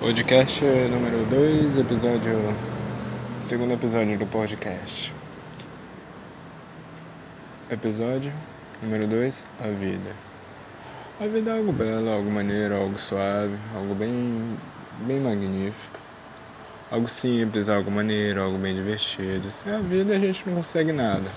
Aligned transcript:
Podcast 0.00 0.64
número 0.64 1.26
2, 1.26 1.76
episódio. 1.76 2.32
Segundo 3.40 3.72
episódio 3.72 4.16
do 4.16 4.26
podcast. 4.26 5.12
Episódio 7.68 8.32
número 8.80 9.08
2, 9.08 9.44
a 9.58 9.66
vida. 9.66 10.14
A 11.20 11.26
vida 11.26 11.50
é 11.50 11.58
algo 11.58 11.72
belo, 11.72 12.10
algo 12.10 12.30
maneiro, 12.30 12.76
algo 12.76 12.96
suave, 12.96 13.56
algo 13.74 13.92
bem. 13.96 14.56
bem 15.00 15.18
magnífico. 15.18 15.98
Algo 16.92 17.08
simples, 17.08 17.68
algo 17.68 17.90
maneiro, 17.90 18.40
algo 18.40 18.56
bem 18.56 18.76
divertido. 18.76 19.50
Sem 19.50 19.74
a 19.74 19.80
vida 19.80 20.14
a 20.14 20.18
gente 20.20 20.48
não 20.48 20.58
consegue 20.58 20.92
nada. 20.92 21.28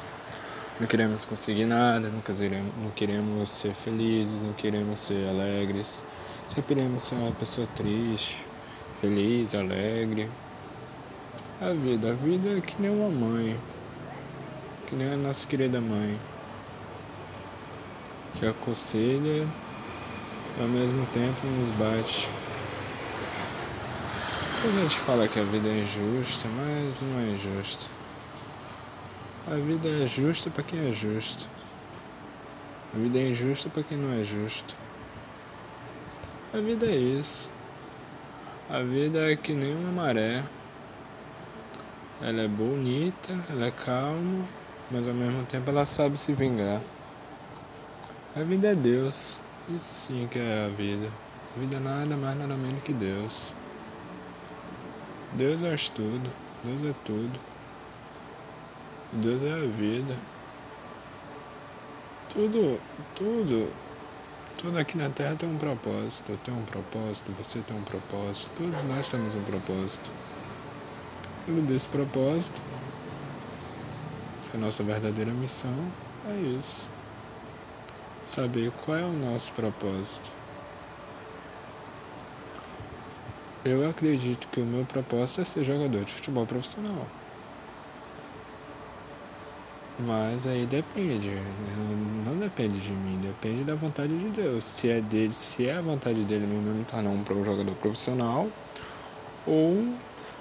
Não 0.80 0.86
queremos 0.86 1.26
conseguir 1.26 1.66
nada, 1.66 2.10
não 2.10 2.22
queremos, 2.22 2.74
não 2.78 2.92
queremos 2.92 3.50
ser 3.50 3.74
felizes, 3.74 4.44
não 4.44 4.54
queremos 4.54 5.00
ser 5.00 5.28
alegres. 5.28 6.04
Sempre 6.48 6.76
queremos 6.76 7.02
ser 7.02 7.16
uma 7.16 7.32
pessoa 7.32 7.68
triste 7.76 8.51
feliz, 9.02 9.56
alegre. 9.56 10.30
A 11.60 11.74
vida, 11.74 12.12
a 12.12 12.14
vida 12.14 12.58
é 12.58 12.62
que 12.62 12.80
nem 12.80 12.92
uma 12.92 13.10
mãe, 13.10 13.60
que 14.88 14.96
nem 14.96 15.12
a 15.12 15.18
nossa 15.18 15.48
querida 15.48 15.82
mãe, 15.82 16.20
que 18.36 18.46
aconselha 18.46 19.48
e 20.58 20.62
ao 20.62 20.68
mesmo 20.68 21.06
tempo 21.08 21.48
nos 21.48 21.72
bate. 21.72 22.30
A 24.64 24.82
gente 24.82 25.00
fala 25.00 25.28
que 25.28 25.40
a 25.40 25.44
vida 25.44 25.68
é 25.68 25.80
injusta, 25.80 26.48
mas 26.50 27.02
não 27.02 27.20
é 27.20 27.32
injusta. 27.32 27.86
A 29.48 29.56
vida 29.56 29.90
é 29.90 30.06
justa 30.06 30.52
para 30.52 30.64
quem 30.64 30.88
é 30.88 30.94
justo. 30.94 31.50
A 32.94 33.00
vida 33.00 33.18
é 33.18 33.30
injusta 33.30 33.70
para 33.70 33.82
quem 33.82 33.98
não 33.98 34.14
é 34.14 34.24
justo. 34.24 34.76
A 36.54 36.58
vida 36.58 36.86
é 36.86 36.96
isso. 36.96 37.52
A 38.72 38.82
vida 38.84 39.30
é 39.30 39.36
que 39.36 39.52
nem 39.52 39.76
uma 39.76 39.92
maré. 39.92 40.42
Ela 42.22 42.44
é 42.44 42.48
bonita, 42.48 43.38
ela 43.50 43.66
é 43.66 43.72
calma, 43.72 44.46
mas 44.90 45.06
ao 45.06 45.14
mesmo 45.14 45.46
tempo 45.46 45.70
ela 45.70 45.86
sabe 45.86 46.18
se 46.18 46.32
vingar. 46.32 46.80
A 48.34 48.40
vida 48.44 48.70
é 48.70 48.76
Deus. 48.76 49.38
Isso 49.68 49.94
sim 49.94 50.26
que 50.32 50.40
é 50.40 50.68
a 50.68 50.70
vida. 50.70 51.12
A 51.54 51.60
vida 51.60 51.76
é 51.76 51.80
nada 51.82 52.16
mais 52.16 52.40
nada 52.40 52.56
menos 52.56 52.82
que 52.82 52.94
Deus. 52.94 53.54
Deus 55.34 55.62
é 55.64 55.76
tudo. 55.94 56.32
Deus 56.64 56.82
é 56.82 56.96
tudo. 57.04 57.40
Deus 59.12 59.44
é 59.44 59.52
a 59.52 59.68
vida. 59.68 60.16
Tudo, 62.30 62.80
tudo 63.16 63.91
tudo 64.62 64.78
aqui 64.78 64.96
na 64.96 65.10
Terra 65.10 65.36
tem 65.36 65.50
um 65.50 65.58
propósito. 65.58 66.32
Eu 66.32 66.38
tenho 66.38 66.58
um 66.58 66.66
propósito, 66.66 67.32
você 67.32 67.60
tem 67.62 67.76
um 67.76 67.82
propósito, 67.82 68.50
todos 68.56 68.84
nós 68.84 69.10
temos 69.10 69.34
um 69.34 69.42
propósito. 69.44 70.10
E 71.48 71.52
desse 71.62 71.90
propósito, 71.90 72.62
a 74.54 74.58
nossa 74.58 74.84
verdadeira 74.84 75.32
missão 75.32 75.76
é 76.30 76.36
isso. 76.56 76.88
Saber 78.24 78.72
qual 78.86 78.98
é 78.98 79.04
o 79.04 79.12
nosso 79.12 79.52
propósito. 79.54 80.30
Eu 83.66 83.90
acredito 83.90 84.48
que 84.48 84.62
o 84.62 84.66
meu 84.66 84.86
propósito 84.86 85.42
é 85.42 85.44
ser 85.44 85.64
jogador 85.64 86.06
de 86.06 86.14
futebol 86.14 86.46
profissional. 86.46 87.08
Mas 90.00 90.48
aí 90.48 90.66
depende, 90.66 91.30
não 92.26 92.38
depende 92.38 92.80
de 92.80 92.92
mim, 92.92 93.20
depende 93.22 93.64
da 93.64 93.76
vontade 93.76 94.18
de 94.18 94.30
Deus. 94.30 94.64
Se 94.64 94.90
é 94.90 95.00
dele, 95.00 95.34
se 95.34 95.68
é 95.68 95.76
a 95.76 95.82
vontade 95.82 96.24
dele 96.24 96.48
me 96.48 96.84
tornar 96.86 97.10
um 97.10 97.46
jogador 97.46 97.76
profissional, 97.76 98.48
ou 99.46 99.94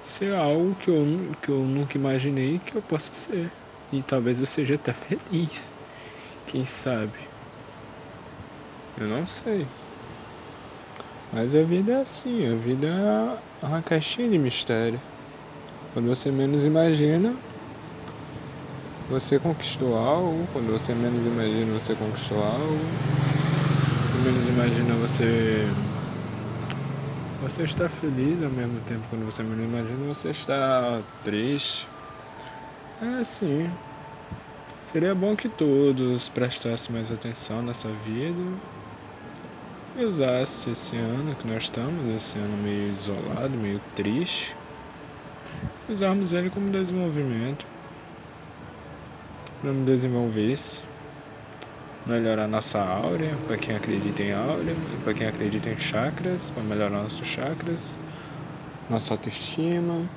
se 0.04 0.26
é 0.26 0.36
algo 0.36 0.74
que 0.76 0.88
eu, 0.88 1.34
que 1.42 1.48
eu 1.50 1.58
nunca 1.58 1.98
imaginei 1.98 2.58
que 2.64 2.74
eu 2.74 2.82
possa 2.82 3.14
ser. 3.14 3.50
E 3.92 4.02
talvez 4.02 4.40
eu 4.40 4.46
seja 4.46 4.76
até 4.76 4.92
feliz. 4.92 5.74
Quem 6.46 6.64
sabe? 6.64 7.18
Eu 8.98 9.08
não 9.08 9.26
sei. 9.26 9.66
Mas 11.32 11.54
a 11.54 11.62
vida 11.62 11.92
é 11.92 12.00
assim, 12.02 12.50
a 12.50 12.56
vida 12.56 12.86
é 13.62 13.66
uma 13.66 13.82
caixinha 13.82 14.28
de 14.28 14.38
mistério. 14.38 15.00
Quando 15.92 16.08
você 16.08 16.30
menos 16.30 16.64
imagina, 16.64 17.34
você 19.10 19.40
conquistou 19.40 19.98
algo, 19.98 20.46
quando 20.52 20.70
você 20.70 20.94
menos 20.94 21.26
imagina, 21.26 21.74
você 21.74 21.96
conquistou 21.96 22.38
algo. 22.38 22.78
Quando 24.12 24.24
menos 24.24 24.48
imagina, 24.48 24.94
você. 24.94 25.68
Você 27.42 27.64
está 27.64 27.88
feliz 27.88 28.40
ao 28.42 28.50
mesmo 28.50 28.78
tempo, 28.82 29.02
quando 29.10 29.24
você 29.24 29.42
menos 29.42 29.64
imagina, 29.64 30.14
você 30.14 30.28
está 30.28 31.00
triste. 31.24 31.88
É 33.02 33.20
assim. 33.20 33.68
Seria 34.92 35.14
bom 35.14 35.34
que 35.34 35.48
todos 35.48 36.28
prestassem 36.28 36.94
mais 36.94 37.10
atenção 37.10 37.62
nessa 37.62 37.88
vida 38.04 38.42
e 39.96 40.04
usasse 40.04 40.70
esse 40.70 40.96
ano 40.96 41.34
que 41.34 41.48
nós 41.48 41.64
estamos, 41.64 42.14
esse 42.14 42.38
ano 42.38 42.56
meio 42.62 42.90
isolado, 42.90 43.50
meio 43.56 43.80
triste, 43.96 44.54
usarmos 45.88 46.32
ele 46.32 46.50
como 46.50 46.70
desenvolvimento 46.70 47.69
não 49.62 49.84
desenvolver-se, 49.84 50.80
melhorar 52.06 52.48
nossa 52.48 52.80
áurea, 52.80 53.34
para 53.46 53.58
quem 53.58 53.76
acredita 53.76 54.22
em 54.22 54.32
áurea, 54.32 54.72
e 54.72 55.02
para 55.04 55.14
quem 55.14 55.26
acredita 55.26 55.68
em 55.68 55.78
chakras, 55.78 56.50
para 56.50 56.62
melhorar 56.62 57.02
nossos 57.02 57.26
chakras, 57.26 57.96
nossa 58.88 59.12
autoestima, 59.14 60.08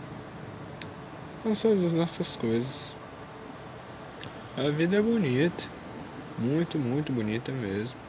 todas 1.43 1.83
as 1.83 1.93
nossas 1.93 2.35
coisas. 2.37 2.93
A 4.57 4.69
vida 4.69 4.97
é 4.97 5.01
bonita, 5.01 5.65
muito, 6.39 6.77
muito 6.79 7.11
bonita 7.11 7.51
mesmo. 7.51 7.99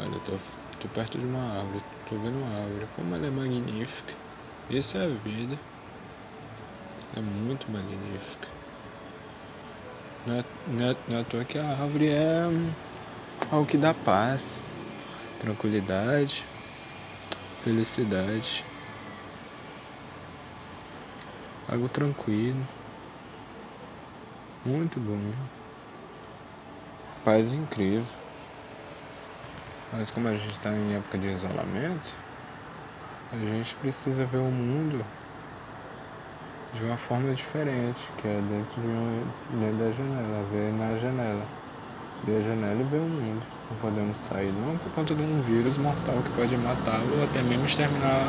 Olha, 0.00 0.14
eu 0.14 0.20
tô, 0.20 0.32
tô 0.80 0.88
perto 0.88 1.18
de 1.18 1.24
uma 1.24 1.58
árvore, 1.58 1.84
tô 2.08 2.16
vendo 2.16 2.36
uma 2.36 2.62
árvore, 2.62 2.86
como 2.96 3.14
ela 3.14 3.26
é 3.26 3.30
magnífica. 3.30 4.12
Essa 4.70 4.98
é 4.98 5.04
a 5.04 5.08
vida, 5.08 5.56
é 7.16 7.20
muito 7.20 7.70
magnífica. 7.70 8.53
Não 10.26 10.36
é, 10.36 10.44
não, 10.68 10.90
é, 10.90 10.96
não 11.06 11.16
é 11.18 11.20
à 11.20 11.24
toa 11.24 11.44
que 11.44 11.58
a 11.58 11.68
árvore 11.68 12.08
é 12.08 12.44
algo 13.50 13.66
que 13.66 13.76
dá 13.76 13.92
paz, 13.92 14.64
tranquilidade, 15.38 16.42
felicidade. 17.62 18.64
Algo 21.70 21.88
tranquilo. 21.90 22.66
Muito 24.64 24.98
bom. 24.98 25.20
Paz 27.22 27.52
incrível. 27.52 28.06
Mas 29.92 30.10
como 30.10 30.28
a 30.28 30.36
gente 30.36 30.50
está 30.50 30.70
em 30.70 30.96
época 30.96 31.18
de 31.18 31.28
isolamento, 31.28 32.16
a 33.30 33.36
gente 33.36 33.74
precisa 33.76 34.24
ver 34.24 34.38
o 34.38 34.50
mundo 34.50 35.04
de 36.74 36.84
uma 36.84 36.96
forma 36.96 37.32
diferente, 37.32 38.00
que 38.18 38.26
é 38.26 38.40
dentro, 38.50 38.82
de 38.82 38.88
uma, 38.88 39.22
dentro 39.52 39.76
da 39.76 39.92
janela, 39.92 40.44
ver 40.50 40.72
na 40.72 40.98
janela. 40.98 41.46
Ver 42.26 42.38
a 42.38 42.40
janela 42.40 42.80
e 42.80 42.84
ver 42.84 42.98
o 42.98 43.02
mundo. 43.02 43.42
Não 43.70 43.76
podemos 43.78 44.18
sair 44.18 44.52
não 44.52 44.76
por 44.78 44.90
conta 44.92 45.14
de 45.14 45.22
um 45.22 45.40
vírus 45.42 45.78
mortal 45.78 46.16
que 46.22 46.30
pode 46.30 46.56
matar 46.56 47.00
ou 47.16 47.24
até 47.24 47.42
mesmo 47.42 47.64
exterminar 47.64 48.28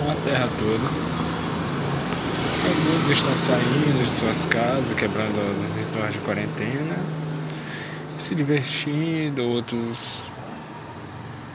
uma 0.00 0.14
terra 0.24 0.48
toda. 0.58 1.12
Alguns 2.64 3.10
estão 3.10 3.34
saindo 3.34 4.04
de 4.04 4.10
suas 4.10 4.44
casas, 4.46 4.96
quebrando 4.96 5.38
as 5.40 5.76
rituais 5.76 6.12
de 6.14 6.18
quarentena, 6.20 6.96
se 8.18 8.34
divertindo, 8.34 9.44
outros 9.44 10.28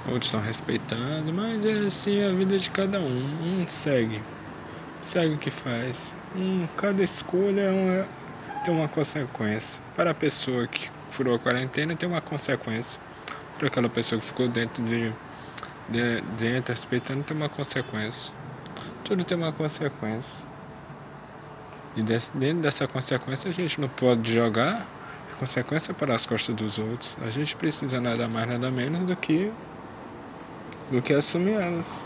outros 0.08 0.28
estão 0.28 0.40
respeitando, 0.40 1.34
mas 1.34 1.66
é 1.66 1.88
assim 1.88 2.24
a 2.24 2.32
vida 2.32 2.58
de 2.58 2.70
cada 2.70 2.98
um, 2.98 3.62
um 3.62 3.68
segue 3.68 4.22
segue 5.08 5.36
o 5.36 5.38
que 5.38 5.50
faz. 5.50 6.14
Hum, 6.36 6.68
cada 6.76 7.02
escolha 7.02 7.62
é 7.62 7.72
uma, 7.72 8.08
tem 8.66 8.74
uma 8.74 8.88
consequência. 8.88 9.82
Para 9.96 10.12
a 10.12 10.14
pessoa 10.14 10.68
que 10.68 10.90
furou 11.12 11.36
a 11.36 11.40
quarentena, 11.40 11.96
tem 11.96 12.08
uma 12.08 12.22
consequência. 12.22 13.00
Para 13.58 13.68
aquela 13.68 13.90
pessoa 13.90 14.20
que 14.20 14.28
ficou 14.28 14.48
dentro 14.48 14.84
de, 14.84 15.12
de 15.90 16.22
dentro, 16.38 16.74
respeitando, 16.74 17.24
tem 17.24 17.36
uma 17.36 17.50
consequência. 17.50 18.34
Tudo 19.04 19.24
tem 19.24 19.38
uma 19.38 19.52
consequência. 19.52 20.46
E 21.96 22.02
desse, 22.02 22.38
dentro 22.38 22.62
dessa 22.62 22.88
consequência 22.88 23.50
a 23.50 23.54
gente 23.54 23.82
não 23.82 23.90
pode 23.90 24.32
jogar 24.32 24.86
a 25.34 25.36
consequência 25.40 25.94
para 25.94 26.14
as 26.14 26.26
costas 26.26 26.56
dos 26.56 26.78
outros. 26.78 27.18
A 27.22 27.32
gente 27.32 27.56
precisa 27.56 28.00
nada 28.00 28.28
mais, 28.28 28.48
nada 28.48 28.70
menos 28.70 29.06
do 29.06 29.16
que 29.16 29.52
do 30.92 31.02
que 31.02 31.14
assumir 31.14 31.54
elas. 31.54 32.02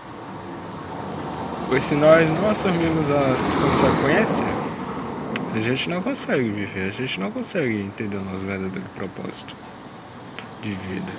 Pois 1.72 1.84
se 1.84 1.96
nós 1.96 2.30
não 2.30 2.50
assumirmos 2.50 3.10
as 3.10 3.40
consequências, 3.40 4.46
a 5.56 5.60
gente 5.62 5.90
não 5.90 6.02
consegue 6.02 6.50
viver, 6.50 6.90
a 6.90 6.92
gente 6.92 7.18
não 7.18 7.32
consegue 7.32 7.82
entender 7.82 8.18
o 8.18 8.26
nosso 8.26 8.40
verdadeiro 8.40 8.86
propósito 8.94 9.56
de 10.62 10.72
vida. 10.74 11.12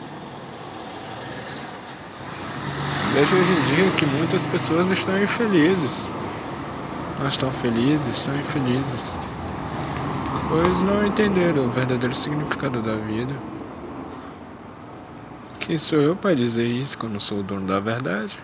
Vejo 3.14 3.34
hoje 3.34 3.50
em 3.50 3.74
dia 3.76 3.90
que 3.96 4.04
muitas 4.04 4.42
pessoas 4.44 4.90
estão 4.90 5.22
infelizes. 5.22 6.06
Não 7.18 7.28
estão 7.28 7.50
felizes, 7.50 8.14
estão 8.14 8.36
infelizes. 8.38 9.16
Pois 10.50 10.80
não 10.82 11.06
entenderam 11.06 11.64
o 11.64 11.68
verdadeiro 11.68 12.14
significado 12.14 12.82
da 12.82 12.96
vida. 12.96 13.32
Quem 15.60 15.78
sou 15.78 15.98
eu 15.98 16.14
para 16.14 16.34
dizer 16.34 16.66
isso 16.66 16.98
quando 16.98 17.18
sou 17.18 17.38
o 17.38 17.42
dono 17.42 17.66
da 17.66 17.80
verdade? 17.80 18.38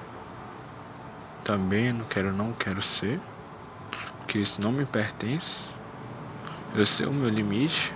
Também 1.48 1.94
não 1.94 2.04
quero, 2.04 2.30
não 2.30 2.52
quero 2.52 2.82
ser, 2.82 3.18
porque 4.18 4.38
isso 4.38 4.60
não 4.60 4.70
me 4.70 4.84
pertence. 4.84 5.70
Eu 6.76 6.84
sei 6.84 7.06
o 7.06 7.10
meu 7.10 7.30
limite. 7.30 7.90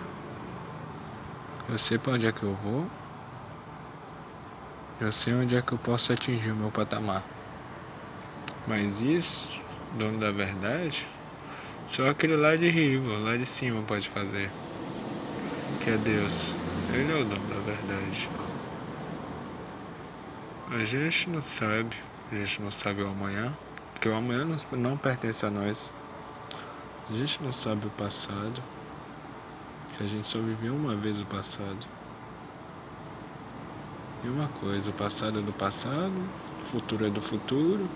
Eu 1.68 1.76
sei 1.76 1.98
para 1.98 2.14
onde 2.14 2.26
é 2.26 2.32
que 2.32 2.42
eu 2.42 2.54
vou. 2.54 2.86
Eu 4.98 5.12
sei 5.12 5.34
onde 5.34 5.54
é 5.54 5.60
que 5.60 5.70
eu 5.70 5.76
posso 5.76 6.14
atingir 6.14 6.50
o 6.50 6.56
meu 6.56 6.70
patamar. 6.70 7.22
Mas 8.66 9.02
isso, 9.02 9.60
dono 9.98 10.18
da 10.18 10.30
verdade, 10.30 11.06
só 11.86 12.08
aquele 12.08 12.36
lá 12.36 12.56
de 12.56 12.70
riba, 12.70 13.18
lá 13.18 13.36
de 13.36 13.44
cima 13.44 13.82
pode 13.82 14.08
fazer. 14.08 14.50
Que 15.84 15.90
é 15.90 15.98
Deus. 15.98 16.54
Ele 16.94 17.12
é 17.12 17.20
o 17.20 17.24
dono 17.26 17.46
da 17.48 17.60
verdade. 17.60 18.30
A 20.70 20.86
gente 20.86 21.28
não 21.28 21.42
sabe, 21.42 21.94
a 22.34 22.38
gente 22.38 22.62
não 22.62 22.72
sabe 22.72 23.02
o 23.02 23.08
amanhã, 23.08 23.52
porque 23.92 24.08
o 24.08 24.14
amanhã 24.14 24.44
não, 24.44 24.78
não 24.78 24.96
pertence 24.96 25.44
a 25.44 25.50
nós. 25.50 25.90
A 27.10 27.14
gente 27.14 27.42
não 27.42 27.52
sabe 27.52 27.86
o 27.86 27.90
passado, 27.90 28.62
a 30.00 30.04
gente 30.04 30.26
só 30.26 30.38
viveu 30.38 30.74
uma 30.74 30.96
vez 30.96 31.20
o 31.20 31.26
passado. 31.26 31.76
E 34.24 34.28
uma 34.28 34.48
coisa, 34.48 34.90
o 34.90 34.92
passado 34.92 35.40
é 35.40 35.42
do 35.42 35.52
passado, 35.52 36.14
o 36.62 36.66
futuro 36.66 37.06
é 37.06 37.10
do 37.10 37.20
futuro, 37.20 37.88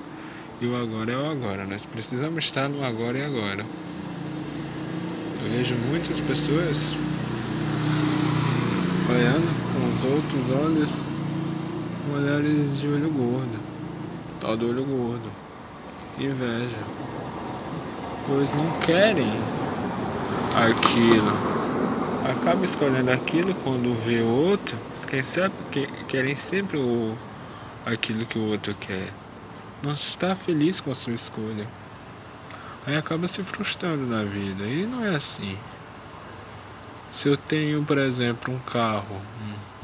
e 0.60 0.66
o 0.66 0.76
agora 0.76 1.12
é 1.12 1.16
o 1.16 1.30
agora. 1.30 1.64
Nós 1.64 1.86
precisamos 1.86 2.44
estar 2.44 2.68
no 2.68 2.84
agora 2.84 3.18
e 3.18 3.24
agora. 3.24 3.64
Eu 5.42 5.50
vejo 5.50 5.74
muitas 5.88 6.20
pessoas 6.20 6.78
olhando 9.08 9.72
com 9.72 9.88
os 9.88 10.04
outros 10.04 10.50
olhos 10.50 11.08
olhares 12.12 12.78
de 12.78 12.86
olho 12.88 13.10
gordo, 13.10 13.58
tal 14.40 14.56
do 14.56 14.68
olho 14.68 14.84
gordo, 14.84 15.30
inveja, 16.18 16.78
pois 18.26 18.54
não 18.54 18.70
querem 18.80 19.32
aquilo. 20.54 21.56
Acaba 22.30 22.64
escolhendo 22.64 23.10
aquilo 23.10 23.54
quando 23.62 23.94
vê 24.04 24.20
outro, 24.20 24.76
quem 25.06 25.22
sabe 25.22 25.54
que 25.70 25.86
querem 26.08 26.34
sempre 26.34 26.76
o, 26.76 27.16
aquilo 27.84 28.26
que 28.26 28.38
o 28.38 28.50
outro 28.50 28.74
quer. 28.74 29.12
Não 29.82 29.92
está 29.92 30.34
feliz 30.34 30.80
com 30.80 30.90
a 30.90 30.94
sua 30.94 31.12
escolha. 31.12 31.66
Aí 32.86 32.96
acaba 32.96 33.28
se 33.28 33.42
frustrando 33.44 34.06
na 34.06 34.22
vida. 34.22 34.64
E 34.64 34.86
não 34.86 35.04
é 35.04 35.14
assim. 35.14 35.56
Se 37.10 37.28
eu 37.28 37.36
tenho, 37.36 37.84
por 37.84 37.98
exemplo, 37.98 38.52
um 38.52 38.58
carro, 38.58 39.20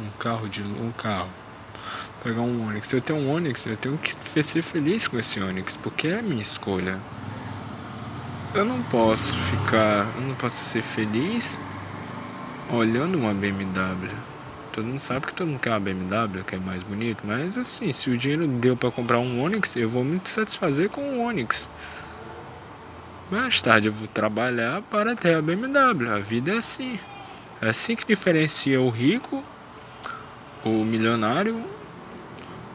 um, 0.01 0.05
um 0.05 0.11
carro 0.19 0.49
de 0.49 0.63
um 0.63 0.93
carro, 0.93 1.31
pegar 2.23 2.41
um 2.41 2.69
Onix. 2.69 2.87
Se 2.87 2.97
eu 2.97 3.01
tenho 3.01 3.19
um 3.19 3.33
Onix, 3.33 3.67
eu 3.67 3.77
tenho 3.77 3.99
que 3.99 4.43
ser 4.43 4.63
feliz 4.63 5.09
com 5.09 5.19
esse 5.19 5.41
Onix, 5.41 5.77
porque 5.77 6.09
é 6.09 6.19
a 6.21 6.23
minha 6.23 6.43
escolha. 6.43 7.01
Eu 8.55 8.65
não 8.65 8.83
posso 8.85 9.37
ficar, 9.37 10.07
eu 10.15 10.21
não 10.23 10.35
posso 10.35 10.57
ser 10.57 10.83
feliz 10.83 11.59
olhando 12.71 13.19
uma 13.19 13.35
BMW. 13.35 14.11
Todo 14.73 14.87
mundo 14.87 15.01
sabe 15.01 15.27
que 15.27 15.35
todo 15.35 15.49
mundo 15.49 15.61
quer 15.61 15.71
uma 15.71 15.81
BMW, 15.81 16.45
que 16.45 16.55
é 16.55 16.59
mais 16.59 16.83
bonito, 16.83 17.23
mas 17.25 17.59
assim, 17.59 17.93
se 17.93 18.09
o 18.09 18.17
dinheiro 18.17 18.47
deu 18.47 18.77
para 18.77 18.91
comprar 18.91 19.19
um 19.19 19.43
Onix, 19.43 19.77
eu 19.77 19.89
vou 19.89 20.05
me 20.05 20.21
satisfazer 20.25 20.89
com 20.89 21.03
o 21.03 21.27
Onix. 21.27 21.69
Mais 23.31 23.61
tarde 23.61 23.89
eu 23.89 23.93
vou 23.93 24.07
trabalhar 24.09 24.83
para 24.83 25.17
ter 25.17 25.35
a 25.35 25.43
BMW. 25.43 26.11
A 26.11 26.19
vida 26.19 26.53
é 26.53 26.59
assim. 26.59 26.99
É 27.61 27.69
assim 27.69 27.97
que 27.97 28.07
diferencia 28.07 28.81
o 28.81 28.91
rico, 28.91 29.43
o 30.65 30.85
milionário 30.85 31.65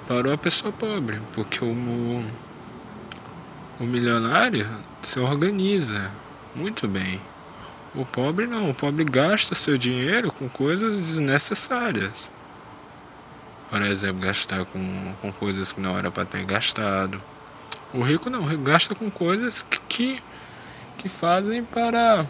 para 0.07 0.33
a 0.33 0.37
pessoa 0.37 0.71
pobre, 0.71 1.21
porque 1.35 1.63
o, 1.63 1.67
o 3.79 3.83
milionário 3.83 4.67
se 5.01 5.19
organiza 5.19 6.09
muito 6.55 6.87
bem. 6.87 7.19
O 7.93 8.05
pobre 8.05 8.47
não, 8.47 8.69
o 8.69 8.73
pobre 8.73 9.03
gasta 9.03 9.53
seu 9.53 9.77
dinheiro 9.77 10.31
com 10.31 10.47
coisas 10.47 10.99
desnecessárias. 10.99 12.31
Por 13.69 13.81
exemplo, 13.81 14.21
gastar 14.21 14.65
com, 14.65 15.13
com 15.21 15.31
coisas 15.33 15.73
que 15.73 15.81
não 15.81 15.97
era 15.97 16.09
para 16.09 16.23
ter 16.23 16.45
gastado. 16.45 17.21
O 17.93 18.01
rico 18.01 18.29
não, 18.29 18.41
o 18.41 18.45
rico 18.45 18.63
gasta 18.63 18.95
com 18.95 19.11
coisas 19.11 19.61
que, 19.89 20.21
que, 20.97 21.09
fazem 21.09 21.63
para, 21.63 22.25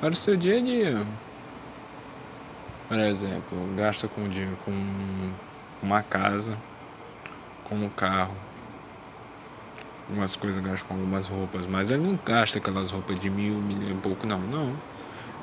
para 0.00 0.10
o 0.10 0.16
seu 0.16 0.36
dia 0.36 0.58
a 0.58 0.60
dia. 0.60 1.06
Por 2.88 2.98
exemplo, 2.98 3.74
gasta 3.76 4.08
com, 4.08 4.22
com 4.64 5.32
uma 5.82 6.02
casa, 6.02 6.56
com 7.68 7.76
um 7.76 7.88
carro. 7.88 8.34
Algumas 10.08 10.34
coisas 10.34 10.62
gastam 10.62 10.88
com 10.88 10.94
algumas 10.94 11.26
roupas, 11.26 11.66
mas 11.66 11.90
ele 11.90 12.02
não 12.02 12.18
gasta 12.24 12.58
aquelas 12.58 12.90
roupas 12.90 13.20
de 13.20 13.28
mil, 13.28 13.54
mil 13.54 13.90
e 13.90 13.94
pouco, 13.94 14.26
não, 14.26 14.38
não. 14.38 14.72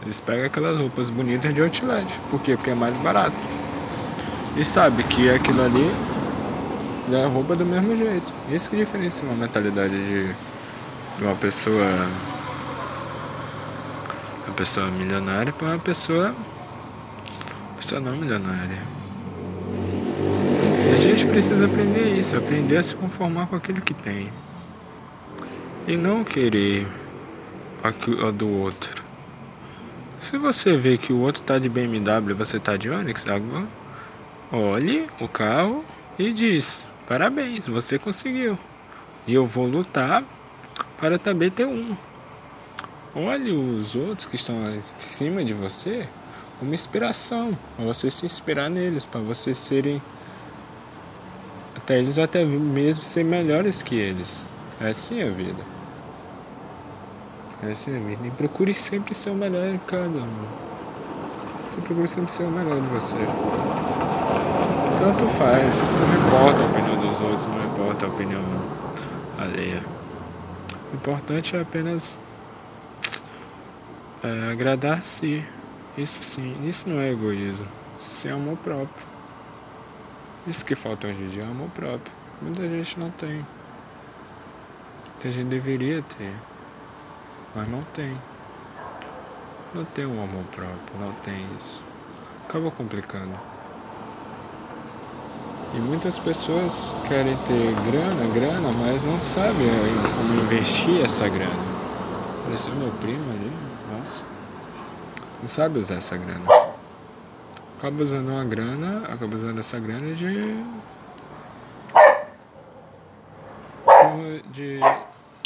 Eles 0.02 0.20
pegam 0.20 0.46
aquelas 0.46 0.78
roupas 0.78 1.10
bonitas 1.10 1.54
de 1.54 1.62
outlet. 1.62 2.08
Por 2.30 2.42
quê? 2.42 2.56
Porque 2.56 2.72
é 2.72 2.76
mais 2.76 2.98
barato. 2.98 3.36
E 4.58 4.66
sabe 4.66 5.04
que 5.04 5.30
aquilo 5.30 5.64
ali 5.64 5.92
é 7.14 7.26
roupa 7.28 7.56
do 7.56 7.66
mesmo 7.66 7.96
jeito. 7.96 8.34
Isso 8.50 8.70
que 8.70 8.76
diferencia 8.76 9.24
uma 9.24 9.36
mentalidade 9.36 9.94
de, 9.94 10.34
de 11.18 11.24
uma 11.24 11.36
pessoa. 11.36 12.08
Uma 14.48 14.54
pessoa 14.56 14.88
milionária 14.88 15.54
para 15.54 15.68
uma 15.68 15.80
pessoa. 15.80 16.34
Pessoa 17.78 18.02
não 18.02 18.14
milionária. 18.14 18.95
A 21.16 21.18
gente 21.18 21.32
precisa 21.32 21.66
aprender 21.66 22.20
isso, 22.20 22.36
aprender 22.36 22.76
a 22.76 22.84
se 22.84 22.94
conformar 22.94 23.48
com 23.48 23.56
aquilo 23.56 23.80
que 23.80 23.94
tem. 23.94 24.30
E 25.88 25.96
não 25.96 26.26
querer 26.26 26.86
aquilo 27.82 28.34
do 28.34 28.50
outro. 28.50 29.02
Se 30.20 30.38
você 30.38 30.76
vê 30.76 30.98
que 30.98 31.14
o 31.14 31.22
outro 31.22 31.42
tá 31.42 31.58
de 31.58 31.70
BMW 31.70 32.36
você 32.36 32.60
tá 32.60 32.76
de 32.76 32.90
Onix, 32.90 33.26
agora 33.30 33.66
olhe 34.52 35.08
o 35.22 35.30
carro 35.30 35.86
e 36.20 36.34
diz: 36.34 36.84
Parabéns, 37.08 37.66
você 37.66 37.98
conseguiu. 37.98 38.60
E 39.26 39.34
eu 39.34 39.46
vou 39.46 39.68
lutar 39.68 40.22
para 41.00 41.18
também 41.18 41.50
ter 41.50 41.66
um. 41.66 41.96
Olhe 43.16 43.52
os 43.52 43.96
outros 43.96 44.28
que 44.28 44.36
estão 44.36 44.70
em 44.70 44.82
cima 44.82 45.46
de 45.46 45.54
você 45.54 46.10
como 46.60 46.74
inspiração, 46.74 47.58
para 47.78 47.86
você 47.86 48.12
se 48.12 48.26
inspirar 48.26 48.70
neles, 48.70 49.06
para 49.06 49.22
você 49.22 49.56
serem 49.56 50.02
até 51.86 52.00
eles 52.00 52.18
ou 52.18 52.24
até 52.24 52.44
mesmo 52.44 53.04
ser 53.04 53.24
melhores 53.24 53.84
que 53.84 53.96
eles. 53.96 54.48
É 54.82 54.90
assim 54.90 55.22
a 55.22 55.30
vida. 55.30 55.64
É 57.62 57.72
assim 57.72 57.96
a 57.96 58.00
vida. 58.00 58.26
E 58.26 58.32
procure 58.32 58.74
sempre 58.74 59.14
ser 59.14 59.30
o 59.30 59.36
melhor 59.36 59.68
em 59.68 59.78
cada 59.78 60.18
um. 60.18 60.46
Você 61.68 61.80
procure 61.82 62.08
sempre 62.08 62.32
ser 62.32 62.42
o 62.42 62.50
melhor 62.50 62.82
de 62.82 62.88
você. 62.88 63.16
Tanto 64.98 65.28
faz. 65.38 65.92
Não 65.92 66.28
importa 66.28 66.64
a 66.64 66.66
opinião 66.66 67.08
dos 67.08 67.22
outros, 67.22 67.46
não 67.46 67.66
importa 67.66 68.06
a 68.08 68.10
opinião 68.10 68.44
alheia. 69.38 69.84
O 70.92 70.96
importante 70.96 71.56
é 71.56 71.62
apenas 71.62 72.20
é, 74.24 74.52
agradar-se. 74.52 75.46
Isso 75.96 76.24
sim, 76.24 76.56
isso 76.68 76.90
não 76.90 77.00
é 77.00 77.12
egoísmo. 77.12 77.68
Isso 78.02 78.28
é 78.28 78.32
amor 78.32 78.58
próprio. 78.58 79.15
Isso 80.48 80.64
que 80.64 80.76
falta 80.76 81.08
hoje 81.08 81.20
em 81.24 81.30
dia 81.30 81.42
é 81.42 81.46
amor 81.46 81.70
próprio. 81.70 82.14
Muita 82.40 82.62
gente 82.68 83.00
não 83.00 83.10
tem. 83.10 83.44
Muita 85.14 85.32
gente 85.32 85.48
deveria 85.48 86.04
ter. 86.04 86.36
Mas 87.56 87.68
não 87.68 87.82
tem. 87.96 88.16
Não 89.74 89.84
tem 89.86 90.06
um 90.06 90.24
amor 90.24 90.44
próprio, 90.56 91.00
não 91.00 91.12
tem 91.24 91.48
isso. 91.58 91.84
Acaba 92.48 92.70
complicando. 92.70 93.34
E 95.74 95.80
muitas 95.80 96.20
pessoas 96.20 96.94
querem 97.08 97.36
ter 97.48 97.74
grana, 97.90 98.32
grana, 98.32 98.72
mas 98.72 99.04
não 99.04 99.20
sabem 99.20 99.68
como 100.16 100.42
investir 100.44 101.04
essa 101.04 101.28
grana. 101.28 101.76
Apareceu 102.42 102.74
meu 102.76 102.92
primo 103.02 103.32
ali, 103.32 103.52
nossa. 103.98 104.22
Não 105.42 105.48
sabe 105.48 105.80
usar 105.80 105.96
essa 105.96 106.16
grana 106.16 106.65
acaba 107.78 108.04
usando 108.04 108.30
uma 108.30 108.44
grana, 108.46 109.04
acaba 109.08 109.36
usando 109.36 109.60
essa 109.60 109.80
grana 109.80 110.16
de. 110.16 110.26
de, 114.52 114.80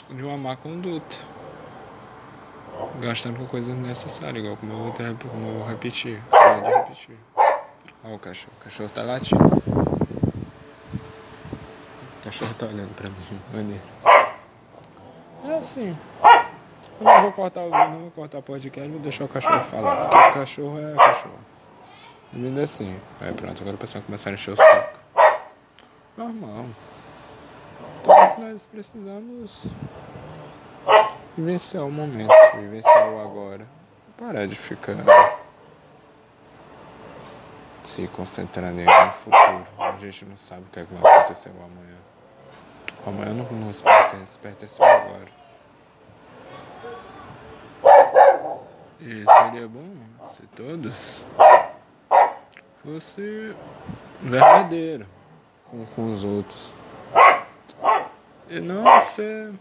de 0.09 0.23
uma 0.23 0.37
má 0.37 0.55
conduta. 0.55 1.17
Gastando 3.01 3.37
com 3.37 3.45
coisas 3.45 3.75
necessárias, 3.75 4.43
igual 4.43 4.57
como 4.57 4.73
eu 4.73 4.77
vou, 4.77 4.91
ter, 4.91 5.15
como 5.15 5.47
eu 5.47 5.53
vou 5.59 5.67
repetir. 5.67 6.21
Pode 6.29 6.65
repetir. 6.65 7.17
Olha 8.03 8.15
o 8.15 8.19
cachorro, 8.19 8.53
o 8.59 8.63
cachorro 8.63 8.89
tá 8.89 9.01
latindo. 9.03 9.43
O 12.19 12.23
cachorro 12.23 12.53
tá 12.57 12.65
olhando 12.67 12.95
pra 12.95 13.09
mim, 13.09 13.39
maneiro. 13.53 13.81
É 15.45 15.57
assim. 15.57 15.97
Eu 16.99 17.05
não 17.05 17.21
vou 17.23 17.31
cortar 17.31 17.61
o 17.61 17.69
não 17.69 17.99
vou 17.99 18.11
cortar 18.11 18.41
podcast, 18.41 18.89
vou 18.89 18.99
deixar 18.99 19.23
o 19.25 19.27
cachorro 19.27 19.63
falar. 19.65 20.07
Porque 20.07 20.29
o 20.29 20.33
cachorro 20.33 20.79
é 20.79 20.95
cachorro. 20.95 21.39
Vindo 22.31 22.61
assim. 22.61 22.99
Aí 23.19 23.33
pronto, 23.33 23.61
agora 23.61 23.75
o 23.75 23.79
pessoal 23.79 24.03
começar 24.03 24.29
a 24.29 24.33
encher 24.33 24.53
o 24.53 24.57
saco. 24.57 24.99
Normal. 26.15 26.65
Então 28.01 28.39
nós 28.39 28.65
precisamos 28.65 29.67
vivenciar 31.35 31.85
o 31.85 31.91
momento, 31.91 32.31
vivenciar 32.55 33.09
o 33.09 33.19
agora. 33.21 33.65
Parar 34.17 34.45
de 34.45 34.55
ficar 34.55 34.95
se 37.83 38.07
concentrando 38.09 38.81
em 38.81 38.85
no 38.85 39.11
futuro. 39.11 39.63
A 39.79 39.91
gente 39.99 40.25
não 40.25 40.37
sabe 40.37 40.61
o 40.61 40.65
que, 40.71 40.79
é 40.81 40.85
que 40.85 40.93
vai 40.93 41.19
acontecer 41.19 41.49
amanhã. 41.49 41.97
O 43.05 43.09
amanhã 43.09 43.33
não 43.33 43.45
nos 43.57 43.81
pertence, 43.81 44.37
pertence 44.37 44.81
ao 44.81 44.87
agora. 44.87 45.39
E 48.99 49.23
seria 49.25 49.67
bom 49.67 49.95
se 50.35 50.45
todos 50.55 51.21
fosse 52.83 53.53
verdadeiro 54.21 55.05
um 55.73 55.85
com 55.85 56.11
os 56.11 56.23
outros. 56.23 56.73
E 58.49 58.59
não 58.59 59.01
ser. 59.01 59.53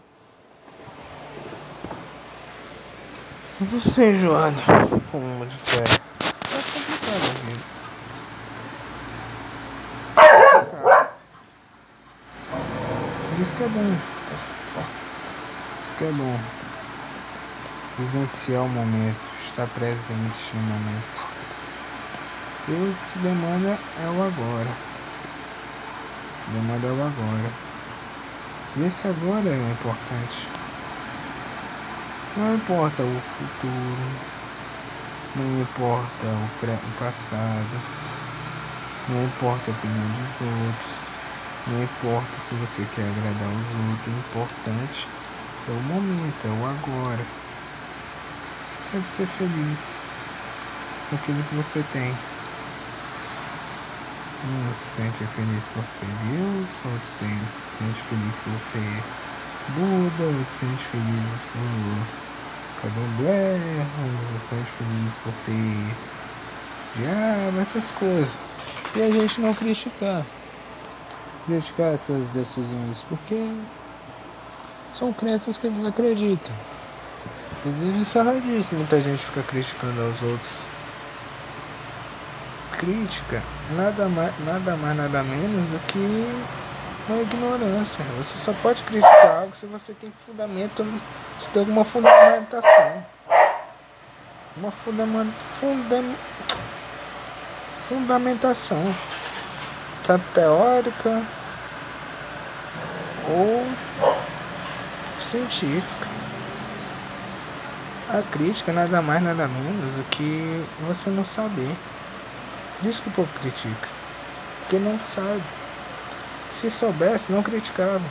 Não 3.59 3.81
ser 3.81 4.15
enjoado, 4.15 4.55
como 5.11 5.45
disser. 5.45 5.83
É 5.83 6.61
complicado 6.73 7.29
a. 7.45 7.69
Isso 13.41 13.55
que 13.55 13.63
é 13.63 13.67
bom. 13.67 13.95
Isso 15.81 15.95
que 15.95 16.03
é 16.03 16.11
bom. 16.11 16.39
Vivenciar 17.99 18.63
o 18.63 18.69
momento, 18.69 19.19
estar 19.39 19.67
presente 19.67 20.55
no 20.55 20.61
momento. 20.61 21.38
O 22.71 22.95
que 23.11 23.19
demanda 23.19 23.79
é 23.99 24.05
o 24.05 24.21
agora. 24.21 24.69
O 26.39 26.45
que 26.45 26.51
demanda 26.51 26.85
é 26.85 26.91
o 26.91 27.01
agora. 27.01 27.51
E 28.77 28.83
esse 28.83 29.07
agora 29.07 29.49
é 29.49 29.57
o 29.57 29.71
importante. 29.71 30.47
Não 32.37 32.53
importa 32.53 33.01
o 33.01 33.21
futuro, 33.21 34.11
não 35.35 35.61
importa 35.61 36.27
o, 36.27 36.49
pré, 36.59 36.73
o 36.73 37.03
passado, 37.03 37.81
não 39.09 39.23
importa 39.25 39.71
a 39.71 39.73
opinião 39.73 40.07
dos 40.11 40.41
outros, 40.41 41.07
não 41.65 41.83
importa 41.83 42.39
se 42.39 42.53
você 42.53 42.85
quer 42.95 43.01
agradar 43.01 43.49
os 43.49 43.65
outros, 43.89 44.13
o 44.13 44.19
importante 44.19 45.07
é 45.67 45.71
o 45.71 45.81
momento, 45.81 46.45
é 46.45 46.49
o 46.49 46.65
agora. 46.67 47.25
Sempre 48.91 49.09
ser 49.09 49.25
feliz 49.25 49.97
com 51.09 51.15
aquilo 51.15 51.43
que 51.43 51.55
você 51.55 51.83
tem. 51.91 52.15
Uns 54.41 54.77
se 54.77 55.01
sentem 55.01 55.27
felizes 55.35 55.67
por 55.67 55.83
ter 55.83 56.07
Deus, 56.31 56.69
outros 56.85 57.11
se 57.11 57.77
sentem 57.77 58.03
felizes 58.09 58.39
por 58.39 58.71
ter 58.71 59.03
Buda, 59.75 60.23
outros 60.23 60.51
se 60.53 60.59
sentem 60.59 60.77
felizes 60.91 61.45
por 61.51 62.81
Candomblé, 62.81 63.59
outros 64.01 64.41
se 64.41 64.47
sentem 64.47 64.65
felizes 64.77 65.17
por 65.17 65.33
ter 65.45 66.09
diabo, 66.95 67.59
essas 67.59 67.91
coisas. 67.91 68.33
E 68.95 69.01
a 69.01 69.11
gente 69.11 69.41
não 69.41 69.53
criticar. 69.53 70.25
Criticar 71.45 71.93
essas 71.93 72.29
decisões, 72.29 73.03
porque 73.09 73.53
são 74.89 75.11
crenças 75.11 75.57
que 75.57 75.67
eles 75.67 75.85
acreditam. 75.85 76.55
E 77.65 78.01
isso 78.01 78.17
é 78.17 78.21
radice, 78.21 78.73
muita 78.73 79.01
gente 79.01 79.21
fica 79.25 79.43
criticando 79.43 80.01
aos 80.01 80.21
outros 80.21 80.61
crítica 82.79 83.43
nada 83.75 84.07
mais, 84.07 84.33
nada 84.45 84.75
mais, 84.77 84.97
nada 84.97 85.21
menos 85.21 85.67
do 85.67 85.79
que 85.87 86.43
uma 87.09 87.21
ignorância. 87.21 88.03
Você 88.17 88.37
só 88.37 88.53
pode 88.53 88.81
criticar 88.83 89.41
algo 89.41 89.55
se 89.55 89.65
você 89.65 89.93
tem 89.93 90.11
fundamento, 90.25 90.85
se 91.39 91.49
tem 91.49 91.59
alguma 91.59 91.83
fundamentação. 91.83 93.05
Uma 94.55 94.71
fundamentação. 94.71 95.35
Fundam, 95.59 96.15
fundamentação. 97.89 98.95
Tanto 100.07 100.23
teórica 100.33 101.21
ou 103.27 103.67
científica. 105.19 106.07
A 108.09 108.23
crítica 108.31 108.71
nada 108.71 109.01
mais, 109.01 109.21
nada 109.21 109.47
menos 109.47 109.95
do 109.95 110.03
que 110.05 110.65
você 110.87 111.09
não 111.09 111.25
saber. 111.25 111.75
Diz 112.81 112.99
que 112.99 113.09
o 113.09 113.11
povo 113.11 113.31
critica. 113.39 113.87
Porque 114.61 114.79
não 114.79 114.97
sabe. 114.97 115.43
Se 116.51 116.69
soubesse, 116.69 117.31
não 117.31 117.43
criticava. 117.43 118.03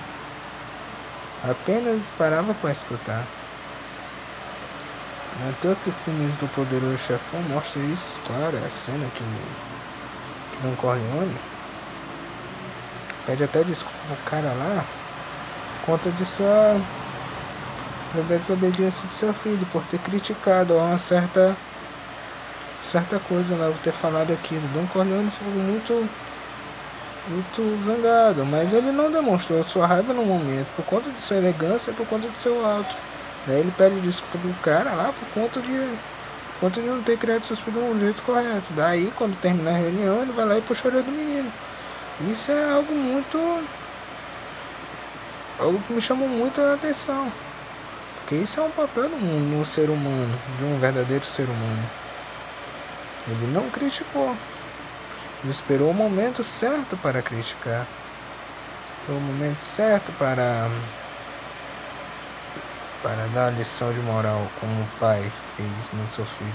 Apenas 1.43 2.11
parava 2.19 2.55
para 2.55 2.73
escutar. 2.73 3.25
Não 5.41 5.77
que 5.77 5.91
o 5.91 5.93
filme 5.93 6.27
do 6.33 6.49
Poderoso 6.49 6.99
Chefão 6.99 7.41
mostra 7.43 7.81
isso, 7.83 8.21
claro, 8.27 8.57
é 8.57 8.67
a 8.67 8.71
cena 8.71 9.07
que, 9.15 9.23
que 9.23 10.63
Don 10.63 10.75
Corleone 10.75 11.37
pede 13.25 13.45
até 13.45 13.63
desculpa 13.63 13.97
o 14.11 14.29
cara 14.29 14.49
lá, 14.49 14.85
conta 15.87 16.11
de 16.11 16.27
sua 16.27 16.81
da 18.15 18.37
desobediência 18.37 19.07
de 19.07 19.13
seu 19.13 19.33
filho 19.35 19.65
por 19.71 19.85
ter 19.85 19.99
criticado 19.99 20.75
uma 20.77 20.99
certa 20.99 21.57
certa 22.89 23.19
coisa 23.19 23.55
lá, 23.55 23.67
vou 23.67 23.79
ter 23.85 23.93
falado 23.93 24.33
aquilo. 24.33 24.67
Don 24.69 24.87
Corleone 24.87 25.31
ficou 25.31 25.53
muito, 25.53 26.09
muito 27.29 27.79
zangado, 27.79 28.45
mas 28.45 28.73
ele 28.73 28.91
não 28.91 29.13
demonstrou 29.13 29.61
a 29.61 29.65
sua 29.65 29.87
raiva 29.87 30.13
no 30.13 30.25
momento, 30.25 30.67
por 30.75 30.85
conta 30.85 31.11
de 31.11 31.21
sua 31.21 31.37
elegância, 31.37 31.93
por 31.93 32.07
conta 32.07 32.29
de 32.29 32.39
seu 32.39 32.65
alto. 32.65 32.97
Daí 33.47 33.61
ele 33.61 33.73
pede 33.77 34.01
desculpa 34.01 34.39
pro 34.39 34.53
cara 34.63 34.95
lá 34.95 35.13
por 35.13 35.27
conta 35.29 35.61
de, 35.61 35.69
por 36.55 36.61
conta 36.61 36.81
de 36.81 36.87
não 36.87 37.03
ter 37.03 37.17
criado 37.19 37.45
seus 37.45 37.61
filhos 37.61 37.83
de 37.83 37.91
um 37.91 38.01
jeito 38.01 38.23
correto. 38.23 38.73
Daí, 38.75 39.13
quando 39.17 39.39
termina 39.41 39.71
a 39.71 39.75
reunião, 39.75 40.23
ele 40.23 40.33
vai 40.33 40.45
lá 40.45 40.59
e 40.59 40.63
puxa 40.63 40.89
a 40.89 40.91
orelha 40.91 41.05
do 41.05 41.11
menino. 41.11 41.53
Isso 42.29 42.51
é 42.51 42.73
algo 42.73 42.93
muito. 42.95 43.39
algo 45.59 45.81
que 45.87 45.93
me 45.93 46.01
chamou 46.01 46.29
muito 46.29 46.61
a 46.61 46.75
atenção. 46.75 47.33
Porque 48.21 48.35
isso 48.35 48.61
é 48.61 48.63
um 48.63 48.71
papel 48.71 49.09
no 49.09 49.65
ser 49.65 49.89
humano, 49.89 50.39
de 50.59 50.65
um 50.65 50.79
verdadeiro 50.79 51.25
ser 51.25 51.45
humano. 51.45 52.08
Ele 53.29 53.47
não 53.53 53.71
criticou. 53.71 54.35
Ele 55.43 55.53
esperou 55.53 55.91
o 55.91 55.95
momento 55.95 56.43
certo 56.43 56.97
para 56.97 57.23
criticar. 57.23 57.87
O 59.09 59.13
momento 59.13 59.59
certo 59.59 60.13
para 60.19 60.69
para 63.03 63.27
dar 63.29 63.47
a 63.47 63.51
lição 63.51 63.93
de 63.93 64.01
moral 64.01 64.47
como 64.61 64.83
o 64.83 64.89
pai 64.99 65.31
fez 65.57 65.93
no 65.93 66.09
seu 66.09 66.27
filho. 66.27 66.53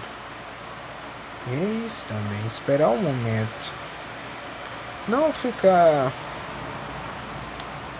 E 1.47 1.53
é 1.53 1.85
isso 1.87 2.05
também, 2.05 2.45
esperar 2.45 2.89
o 2.89 2.97
momento. 2.97 3.71
Não 5.07 5.33
ficar. 5.33 6.11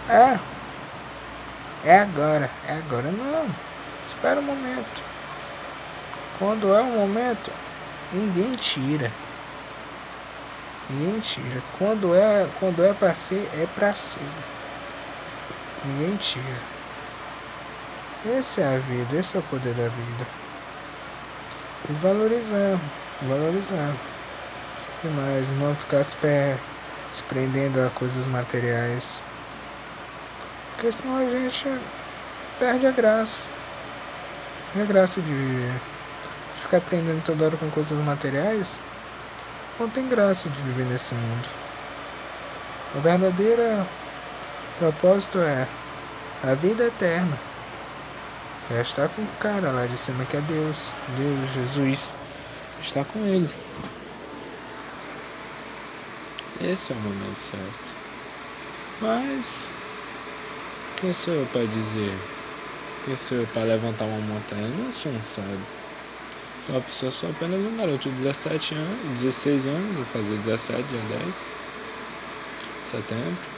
É. 0.09 0.39
É 1.85 1.99
agora, 1.99 2.49
é 2.67 2.73
agora. 2.73 3.11
Não. 3.11 3.47
Espera 4.05 4.39
o 4.39 4.43
momento. 4.43 5.03
Quando 6.39 6.73
é 6.73 6.81
o 6.81 6.85
momento, 6.85 7.51
Ninguém 8.13 8.51
tira. 8.51 9.11
Ninguém 10.87 11.19
tira. 11.19 11.63
Quando 11.79 12.13
é, 12.13 12.47
quando 12.59 12.83
é 12.83 12.93
para 12.93 13.15
ser, 13.15 13.49
é 13.55 13.65
para 13.73 13.91
ser. 13.95 14.21
Ninguém 15.83 16.15
tira. 16.17 16.61
Essa 18.37 18.61
é 18.61 18.75
a 18.75 18.79
vida, 18.79 19.15
esse 19.15 19.35
é 19.35 19.39
o 19.39 19.43
poder 19.43 19.73
da 19.73 19.89
vida. 19.89 20.27
E 21.89 21.93
valorizar, 21.93 22.79
valorizar. 23.23 23.95
E 25.03 25.07
mais, 25.07 25.49
não 25.57 25.75
ficar 25.75 26.03
se, 26.03 26.15
pé, 26.17 26.57
se 27.11 27.23
prendendo 27.23 27.81
a 27.81 27.89
coisas 27.89 28.27
materiais. 28.27 29.21
Porque 30.73 30.91
senão 30.91 31.17
a 31.17 31.29
gente 31.29 31.67
perde 32.59 32.85
a 32.85 32.91
graça. 32.91 33.49
a 34.79 34.85
graça 34.85 35.19
de 35.19 35.33
viver 35.33 35.92
ficar 36.63 36.77
aprendendo 36.77 37.23
toda 37.23 37.45
hora 37.45 37.57
com 37.57 37.69
coisas 37.69 37.97
materiais, 37.99 38.79
não 39.79 39.89
tem 39.89 40.07
graça 40.07 40.49
de 40.49 40.61
viver 40.63 40.85
nesse 40.85 41.13
mundo. 41.13 41.47
O 42.95 43.01
verdadeiro 43.01 43.85
propósito 44.79 45.39
é 45.39 45.67
a 46.43 46.53
vida 46.55 46.85
eterna. 46.85 47.37
É 48.71 48.81
estar 48.81 49.09
com 49.09 49.21
o 49.21 49.27
cara 49.39 49.71
lá 49.71 49.85
de 49.85 49.97
cima 49.97 50.25
que 50.25 50.37
é 50.37 50.41
Deus, 50.41 50.95
Deus, 51.17 51.53
Jesus. 51.53 52.13
Estar 52.81 53.05
com 53.05 53.19
eles. 53.25 53.65
Esse 56.61 56.93
é 56.93 56.95
o 56.95 56.99
momento 56.99 57.37
certo. 57.37 57.95
Mas 59.01 59.67
Quem 61.03 61.11
sou 61.11 61.33
eu 61.33 61.45
para 61.47 61.65
dizer? 61.65 62.17
Quem 63.03 63.17
sou 63.17 63.39
eu 63.39 63.47
para 63.47 63.63
levantar 63.63 64.05
uma 64.05 64.19
montanha? 64.19 64.69
Não 64.69 64.91
sou 64.91 65.11
um 65.11 65.21
sábio. 65.21 65.82
Sou 66.65 66.75
uma 66.75 66.81
pessoa 66.81 67.11
só 67.11 67.27
apenas 67.27 67.59
um 67.59 67.77
garoto 67.77 68.09
de 68.09 68.15
17 68.15 68.75
anos, 68.75 69.19
16 69.19 69.67
anos, 69.67 69.95
vou 69.95 70.05
fazer 70.05 70.37
17, 70.37 70.83
dia 70.83 71.01
10 71.19 71.51
setembro. 72.85 73.53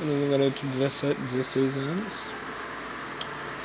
Um 0.00 0.30
garoto 0.30 0.60
de 0.60 0.78
17, 0.78 1.20
16 1.20 1.76
anos 1.76 2.28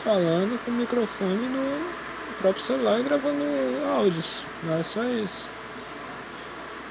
falando 0.03 0.63
com 0.63 0.71
o 0.71 0.73
microfone 0.73 1.47
no 1.47 1.91
próprio 2.39 2.63
celular 2.63 2.99
e 2.99 3.03
gravando 3.03 3.43
áudios. 3.97 4.43
Não 4.63 4.77
é 4.77 4.83
só 4.83 5.03
isso. 5.03 5.51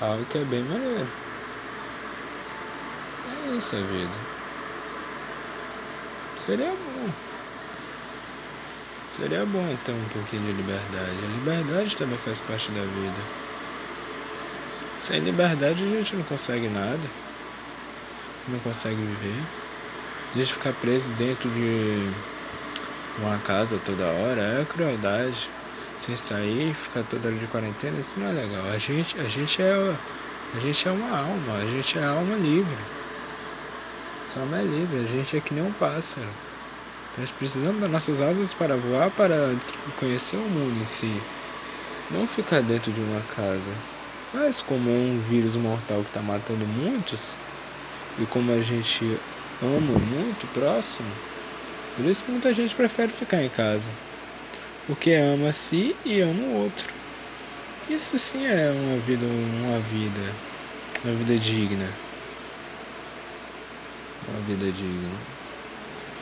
Algo 0.00 0.24
que 0.26 0.38
é 0.38 0.44
bem 0.44 0.62
maneiro. 0.62 1.08
É 3.46 3.56
isso 3.56 3.74
a 3.74 3.80
vida. 3.80 4.18
Seria 6.36 6.68
bom. 6.68 7.25
Seria 9.16 9.46
bom 9.46 9.76
ter 9.84 9.92
um 9.92 10.04
pouquinho 10.12 10.42
de 10.42 10.52
liberdade. 10.52 11.16
A 11.22 11.36
liberdade 11.38 11.96
também 11.96 12.18
faz 12.18 12.40
parte 12.42 12.70
da 12.70 12.82
vida. 12.82 13.16
Sem 14.98 15.20
liberdade 15.20 15.82
a 15.84 15.86
gente 15.86 16.16
não 16.16 16.22
consegue 16.24 16.68
nada. 16.68 17.00
Não 18.46 18.58
consegue 18.58 18.96
viver. 18.96 19.42
A 20.34 20.38
gente 20.38 20.52
ficar 20.52 20.72
preso 20.74 21.10
dentro 21.12 21.48
de 21.48 22.10
uma 23.18 23.38
casa 23.38 23.80
toda 23.86 24.04
hora 24.04 24.40
é 24.40 24.66
crueldade. 24.68 25.48
Sem 25.96 26.14
sair, 26.14 26.74
ficar 26.74 27.02
toda 27.04 27.28
hora 27.28 27.38
de 27.38 27.46
quarentena, 27.46 27.98
isso 27.98 28.20
não 28.20 28.28
é 28.28 28.32
legal. 28.32 28.66
A 28.70 28.76
gente, 28.76 29.18
a 29.18 29.24
gente 29.24 29.62
é 29.62 29.96
a 30.54 30.60
gente 30.60 30.88
é 30.88 30.90
uma 30.90 31.18
alma, 31.18 31.54
a 31.54 31.66
gente 31.66 31.98
é 31.98 32.04
alma 32.04 32.34
livre. 32.36 32.76
Só 34.26 34.40
é 34.40 34.62
livre, 34.62 35.04
a 35.04 35.06
gente 35.06 35.36
é 35.36 35.40
que 35.40 35.54
nem 35.54 35.64
um 35.64 35.72
pássaro. 35.72 36.28
Nós 37.18 37.30
precisamos 37.30 37.80
das 37.80 37.90
nossas 37.90 38.20
asas 38.20 38.52
para 38.52 38.76
voar, 38.76 39.10
para 39.10 39.54
conhecer 39.98 40.36
o 40.36 40.40
mundo 40.40 40.78
em 40.78 40.84
si. 40.84 41.22
Não 42.10 42.28
ficar 42.28 42.62
dentro 42.62 42.92
de 42.92 43.00
uma 43.00 43.22
casa. 43.34 43.70
Mas 44.34 44.60
como 44.60 44.90
é 44.90 44.92
um 44.92 45.20
vírus 45.26 45.56
mortal 45.56 46.02
que 46.02 46.08
está 46.08 46.20
matando 46.20 46.66
muitos, 46.66 47.34
e 48.18 48.26
como 48.26 48.52
a 48.52 48.60
gente 48.60 49.18
ama 49.62 49.98
muito 49.98 50.46
próximo, 50.52 51.08
por 51.96 52.04
isso 52.04 52.24
que 52.24 52.30
muita 52.30 52.52
gente 52.52 52.74
prefere 52.74 53.10
ficar 53.10 53.42
em 53.42 53.48
casa. 53.48 53.90
Porque 54.86 55.12
ama 55.12 55.48
a 55.48 55.52
si 55.54 55.96
e 56.04 56.20
ama 56.20 56.42
o 56.42 56.62
outro. 56.64 56.86
Isso 57.88 58.18
sim 58.18 58.46
é 58.46 58.70
uma 58.70 58.98
vida, 58.98 59.24
uma 59.24 59.80
vida, 59.80 60.34
uma 61.02 61.14
vida 61.14 61.38
digna. 61.38 61.88
Uma 64.28 64.40
vida 64.42 64.70
digna. 64.70 65.35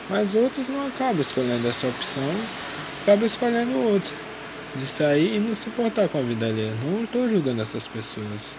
Mas 0.09 0.35
outros 0.35 0.67
não 0.67 0.87
acabam 0.87 1.21
escolhendo 1.21 1.67
essa 1.67 1.87
opção, 1.87 2.29
acabam 3.01 3.25
escolhendo 3.25 3.77
outra. 3.77 4.13
De 4.75 4.85
sair 4.85 5.37
e 5.37 5.39
não 5.39 5.55
se 5.55 5.69
importar 5.69 6.09
com 6.09 6.17
a 6.17 6.21
vida 6.21 6.47
alheia. 6.47 6.73
Não 6.83 7.05
estou 7.05 7.29
julgando 7.29 7.61
essas 7.61 7.87
pessoas. 7.87 8.57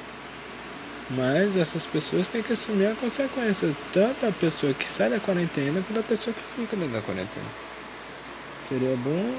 Mas 1.10 1.54
essas 1.54 1.84
pessoas 1.84 2.26
têm 2.26 2.42
que 2.42 2.52
assumir 2.52 2.86
a 2.86 2.94
consequência, 2.94 3.76
tanto 3.92 4.26
a 4.26 4.32
pessoa 4.32 4.72
que 4.72 4.88
sai 4.88 5.10
da 5.10 5.20
quarentena 5.20 5.82
quanto 5.86 6.00
a 6.00 6.02
pessoa 6.02 6.34
que 6.34 6.42
fica 6.42 6.74
dentro 6.74 6.94
da 6.94 7.02
quarentena. 7.02 7.46
Seria 8.66 8.96
bom 8.96 9.36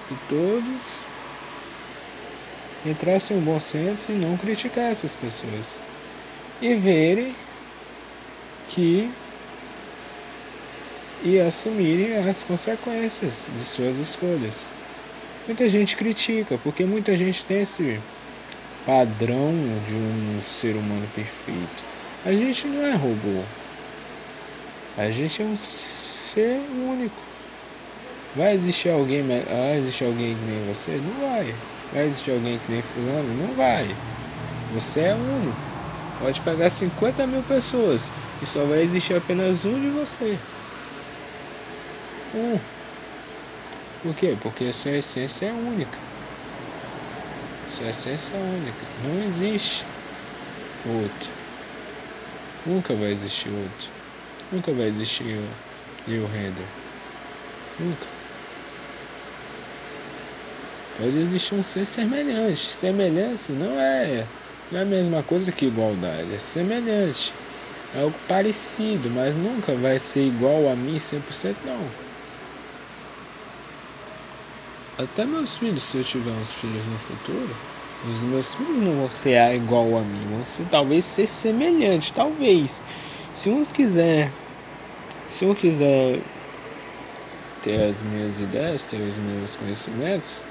se 0.00 0.14
todos 0.28 1.00
entrassem 2.84 3.36
um 3.36 3.40
bom 3.40 3.60
senso 3.60 4.10
e 4.10 4.14
não 4.14 4.36
criticar 4.36 4.90
essas 4.90 5.14
pessoas. 5.14 5.80
E 6.60 6.74
verem 6.74 7.34
que 8.68 9.10
e 11.22 11.40
assumirem 11.40 12.28
as 12.28 12.42
consequências 12.42 13.46
de 13.56 13.64
suas 13.64 13.98
escolhas. 13.98 14.70
Muita 15.46 15.68
gente 15.68 15.96
critica, 15.96 16.58
porque 16.62 16.84
muita 16.84 17.16
gente 17.16 17.44
tem 17.44 17.62
esse 17.62 18.00
padrão 18.84 19.52
de 19.86 19.94
um 19.94 20.40
ser 20.42 20.76
humano 20.76 21.08
perfeito. 21.14 21.84
A 22.24 22.32
gente 22.32 22.66
não 22.66 22.86
é 22.86 22.94
robô. 22.94 23.42
A 24.96 25.10
gente 25.10 25.42
é 25.42 25.44
um 25.44 25.56
ser 25.56 26.60
único. 26.70 27.22
Vai 28.36 28.54
existir 28.54 28.90
alguém, 28.90 29.22
vai 29.22 29.78
existir 29.78 30.04
alguém 30.04 30.34
que 30.34 30.44
nem 30.44 30.66
você? 30.66 30.92
Não 30.92 31.28
vai. 31.28 31.54
Vai 31.92 32.04
existir 32.04 32.30
alguém 32.32 32.58
que 32.58 32.72
nem 32.72 32.82
fulano? 32.82 33.34
Não 33.34 33.54
vai. 33.54 33.94
Você 34.74 35.00
é 35.00 35.14
único. 35.14 35.56
Pode 36.20 36.40
pegar 36.40 36.68
50 36.68 37.26
mil 37.26 37.42
pessoas 37.42 38.10
e 38.42 38.46
só 38.46 38.64
vai 38.64 38.82
existir 38.82 39.14
apenas 39.14 39.64
um 39.64 39.80
de 39.80 39.88
você. 39.88 40.38
Um. 42.34 42.58
Por 44.02 44.14
quê? 44.14 44.36
Porque 44.40 44.64
a 44.64 44.72
sua 44.72 44.92
essência 44.92 45.46
é 45.46 45.52
única. 45.52 45.98
Sua 47.68 47.88
essência 47.88 48.34
é 48.34 48.38
única. 48.38 48.78
Não 49.04 49.24
existe 49.24 49.84
outro. 50.86 51.30
Nunca 52.64 52.94
vai 52.94 53.10
existir 53.10 53.48
outro. 53.48 53.90
Nunca 54.52 54.72
vai 54.72 54.86
existir 54.86 55.38
o 56.06 56.26
render. 56.26 56.66
Nunca. 57.78 58.06
Pode 60.98 61.18
existir 61.18 61.54
um 61.54 61.62
ser 61.62 61.86
semelhante. 61.86 62.66
Semelhança 62.66 63.52
não 63.52 63.78
é, 63.78 64.26
não 64.70 64.80
é 64.80 64.82
a 64.82 64.86
mesma 64.86 65.22
coisa 65.22 65.52
que 65.52 65.66
igualdade. 65.66 66.34
É 66.34 66.38
semelhante. 66.38 67.32
É 67.94 68.02
algo 68.02 68.14
parecido, 68.26 69.08
mas 69.08 69.36
nunca 69.36 69.74
vai 69.74 69.98
ser 69.98 70.26
igual 70.26 70.68
a 70.68 70.76
mim 70.76 70.96
100% 70.96 71.54
não. 71.64 72.07
Até 74.98 75.24
meus 75.24 75.56
filhos, 75.56 75.84
se 75.84 75.96
eu 75.96 76.02
tiver 76.02 76.32
uns 76.32 76.52
filhos 76.52 76.84
no 76.84 76.98
futuro, 76.98 77.54
os 78.12 78.20
meus 78.20 78.56
filhos 78.56 78.78
não 78.78 78.96
vão 78.96 79.10
ser 79.10 79.54
igual 79.54 79.96
a 79.96 80.00
mim, 80.00 80.26
vão 80.28 80.44
ser, 80.44 80.64
talvez 80.68 81.04
ser 81.04 81.28
semelhante, 81.28 82.12
talvez. 82.12 82.82
Se 83.32 83.48
um 83.48 83.64
quiser, 83.64 84.32
se 85.30 85.44
um 85.44 85.54
quiser 85.54 86.20
ter 87.62 87.80
as 87.80 88.02
minhas 88.02 88.40
ideias, 88.40 88.86
ter 88.86 88.96
os 88.96 89.16
meus 89.16 89.54
conhecimentos, 89.54 90.42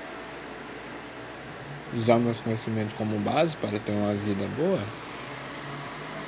usar 1.93 2.17
meus 2.17 2.39
conhecimentos 2.39 2.93
como 2.97 3.19
base 3.19 3.57
para 3.57 3.77
ter 3.79 3.91
uma 3.91 4.13
vida 4.13 4.47
boa, 4.55 4.79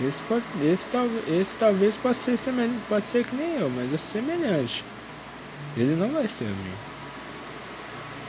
esse, 0.05 0.21
pode, 0.23 0.43
esse, 0.61 0.89
esse 1.39 1.57
talvez 1.57 1.95
pode 1.95 2.17
ser 2.17 2.35
semelhante, 2.35 2.81
pode 2.89 3.05
ser 3.05 3.25
que 3.25 3.33
nem 3.33 3.61
eu, 3.61 3.69
mas 3.69 3.93
é 3.93 3.97
semelhante. 3.97 4.83
Ele 5.77 5.95
não 5.95 6.09
vai 6.09 6.27
ser 6.27 6.45
a 6.45 6.47
mim. 6.47 6.98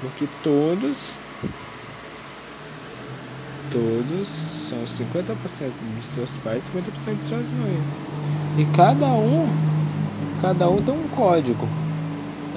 Porque 0.00 0.26
todos, 0.42 1.18
todos 3.70 4.28
são 4.28 4.78
50% 4.84 5.36
de 6.00 6.06
seus 6.06 6.36
pais, 6.38 6.70
50% 6.74 7.16
de 7.18 7.24
suas 7.24 7.50
mães. 7.50 7.96
E 8.56 8.64
cada 8.76 9.06
um, 9.06 9.46
cada 10.40 10.68
um 10.70 10.82
tem 10.82 10.94
um 10.94 11.08
código. 11.08 11.68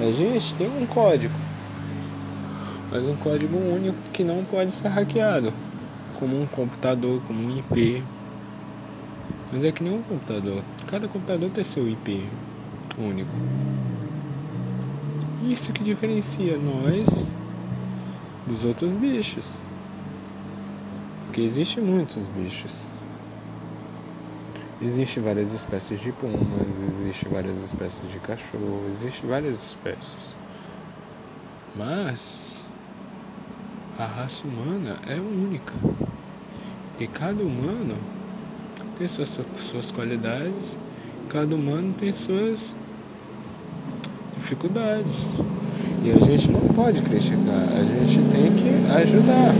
A 0.00 0.10
gente 0.10 0.54
tem 0.54 0.68
um 0.68 0.86
código. 0.86 1.34
Mas 2.90 3.04
um 3.04 3.16
código 3.16 3.56
único 3.56 3.98
que 4.12 4.24
não 4.24 4.44
pode 4.44 4.72
ser 4.72 4.88
hackeado. 4.88 5.52
Como 6.18 6.40
um 6.40 6.46
computador, 6.46 7.20
como 7.26 7.46
um 7.46 7.58
IP. 7.58 8.02
Mas 9.52 9.64
é 9.64 9.70
que 9.70 9.84
nem 9.84 9.94
um 9.94 10.02
computador. 10.02 10.62
Cada 10.86 11.06
computador 11.08 11.50
tem 11.50 11.62
seu 11.62 11.88
IP 11.88 12.26
único. 12.98 13.30
Isso 15.46 15.72
que 15.74 15.84
diferencia 15.84 16.56
nós 16.56 17.30
dos 18.46 18.64
outros 18.64 18.96
bichos. 18.96 19.58
Porque 21.26 21.42
existem 21.42 21.84
muitos 21.84 22.28
bichos. 22.28 22.88
Existem 24.80 25.22
várias 25.22 25.52
espécies 25.52 26.00
de 26.00 26.12
pumas, 26.12 26.80
existem 26.80 27.30
várias 27.30 27.62
espécies 27.62 28.10
de 28.10 28.18
cachorro, 28.20 28.86
existem 28.88 29.28
várias 29.28 29.62
espécies. 29.64 30.36
Mas 31.76 32.46
a 33.98 34.06
raça 34.06 34.46
humana 34.46 34.96
é 35.06 35.16
única. 35.16 35.74
E 36.98 37.06
cada 37.06 37.42
humano 37.42 37.96
tem 38.98 39.08
suas, 39.08 39.38
suas 39.58 39.90
qualidades, 39.90 40.76
cada 41.28 41.54
humano 41.54 41.94
tem 41.98 42.12
suas 42.12 42.74
dificuldades. 44.44 45.30
E 46.02 46.10
a 46.10 46.20
gente 46.20 46.50
não 46.50 46.60
pode 46.60 47.00
criticar, 47.00 47.66
a 47.72 47.82
gente 47.82 48.20
tem 48.30 48.52
que 48.52 48.92
ajudar. 48.92 49.54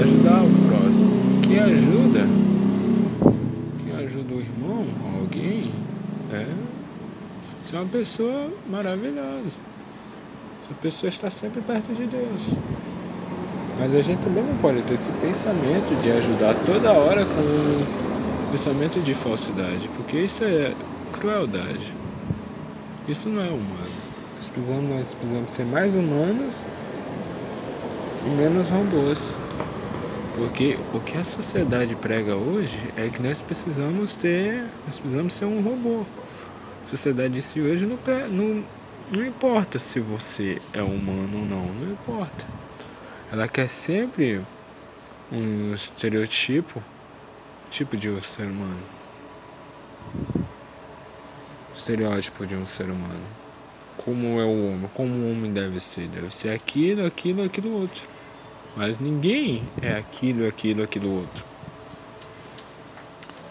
Ajudar 0.00 0.44
o 0.44 0.68
próximo. 0.68 1.40
Quem 1.42 1.58
ajuda, 1.58 2.26
quem 3.84 4.06
ajuda 4.06 4.34
o 4.34 4.40
irmão, 4.40 4.86
alguém, 5.20 5.72
é 6.32 6.46
ser 7.64 7.76
uma 7.76 7.86
pessoa 7.86 8.48
maravilhosa. 8.70 9.58
Essa 10.62 10.74
pessoa 10.80 11.08
está 11.08 11.30
sempre 11.30 11.60
perto 11.60 11.92
de 11.92 12.06
Deus. 12.06 12.50
Mas 13.80 13.94
a 13.94 14.02
gente 14.02 14.20
também 14.20 14.44
não 14.44 14.56
pode 14.58 14.82
ter 14.84 14.94
esse 14.94 15.10
pensamento 15.10 16.00
de 16.02 16.10
ajudar 16.12 16.54
toda 16.64 16.92
hora 16.92 17.24
com 17.24 18.52
pensamento 18.52 19.00
de 19.00 19.12
falsidade, 19.12 19.90
porque 19.96 20.18
isso 20.18 20.44
é 20.44 20.72
crueldade. 21.12 21.95
Isso 23.08 23.28
não 23.28 23.42
é 23.42 23.48
humano. 23.48 23.86
Nós 24.36 24.48
precisamos, 24.48 24.90
nós 24.90 25.14
precisamos 25.14 25.52
ser 25.52 25.64
mais 25.64 25.94
humanos 25.94 26.64
e 28.24 28.28
menos 28.30 28.68
robôs. 28.68 29.36
Porque 30.36 30.76
o 30.92 31.00
que 31.00 31.16
a 31.16 31.24
sociedade 31.24 31.94
prega 31.94 32.34
hoje 32.34 32.78
é 32.96 33.08
que 33.08 33.22
nós 33.22 33.40
precisamos 33.40 34.14
ter. 34.16 34.64
Nós 34.86 34.98
precisamos 34.98 35.34
ser 35.34 35.44
um 35.44 35.62
robô. 35.62 36.04
A 36.82 36.86
sociedade 36.86 37.38
em 37.38 37.40
si 37.40 37.60
hoje 37.60 37.86
não, 37.86 37.98
não, 38.30 38.64
não 39.10 39.24
importa 39.24 39.78
se 39.78 40.00
você 40.00 40.60
é 40.72 40.82
humano 40.82 41.38
ou 41.38 41.44
não, 41.44 41.66
não 41.72 41.92
importa. 41.92 42.44
Ela 43.32 43.48
quer 43.48 43.68
sempre 43.68 44.40
um 45.32 45.74
estereotipo 45.74 46.82
tipo 47.70 47.96
de 47.96 48.20
ser 48.20 48.46
humano. 48.46 48.95
Estereótipo 51.86 52.44
de 52.44 52.56
um 52.56 52.66
ser 52.66 52.86
humano. 52.86 53.24
Como 53.98 54.40
é 54.40 54.44
o 54.44 54.72
homem, 54.72 54.90
como 54.92 55.08
o 55.08 55.30
homem 55.30 55.52
deve 55.52 55.78
ser. 55.78 56.08
Deve 56.08 56.34
ser 56.34 56.48
aquilo, 56.48 57.06
aquilo, 57.06 57.44
aquilo 57.44 57.80
outro. 57.80 58.02
Mas 58.74 58.98
ninguém 58.98 59.62
é 59.80 59.92
aquilo, 59.92 60.48
aquilo, 60.48 60.82
aquilo 60.82 61.14
outro. 61.14 61.44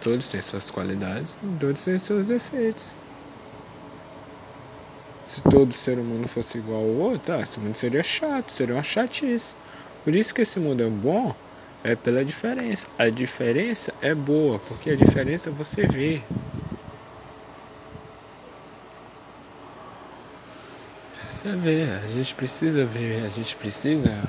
Todos 0.01 0.27
têm 0.27 0.41
suas 0.41 0.69
qualidades, 0.69 1.37
todos 1.61 1.81
têm 1.81 1.97
seus 1.97 2.27
defeitos. 2.27 2.97
Se 5.23 5.41
todo 5.41 5.71
ser 5.71 5.97
humano 5.97 6.27
fosse 6.27 6.57
igual 6.57 6.81
ao 6.81 6.89
outro, 6.89 7.35
ah, 7.35 7.39
esse 7.39 7.57
mundo 7.57 7.77
seria 7.77 8.03
chato, 8.03 8.49
seria 8.49 8.75
uma 8.75 8.83
chatice. 8.83 9.55
Por 10.03 10.13
isso 10.13 10.35
que 10.35 10.41
esse 10.41 10.59
mundo 10.59 10.83
é 10.83 10.89
bom, 10.89 11.33
é 11.85 11.95
pela 11.95 12.25
diferença. 12.25 12.85
A 12.99 13.07
diferença 13.07 13.93
é 14.01 14.13
boa, 14.13 14.59
porque 14.59 14.89
a 14.89 14.95
diferença 14.97 15.49
você 15.49 15.87
vê. 15.87 16.21
Você 21.45 21.55
vê, 21.57 21.83
a 21.83 22.07
gente 22.07 22.33
precisa 22.33 22.83
ver, 22.85 23.23
a 23.23 23.29
gente 23.29 23.55
precisa 23.55 24.19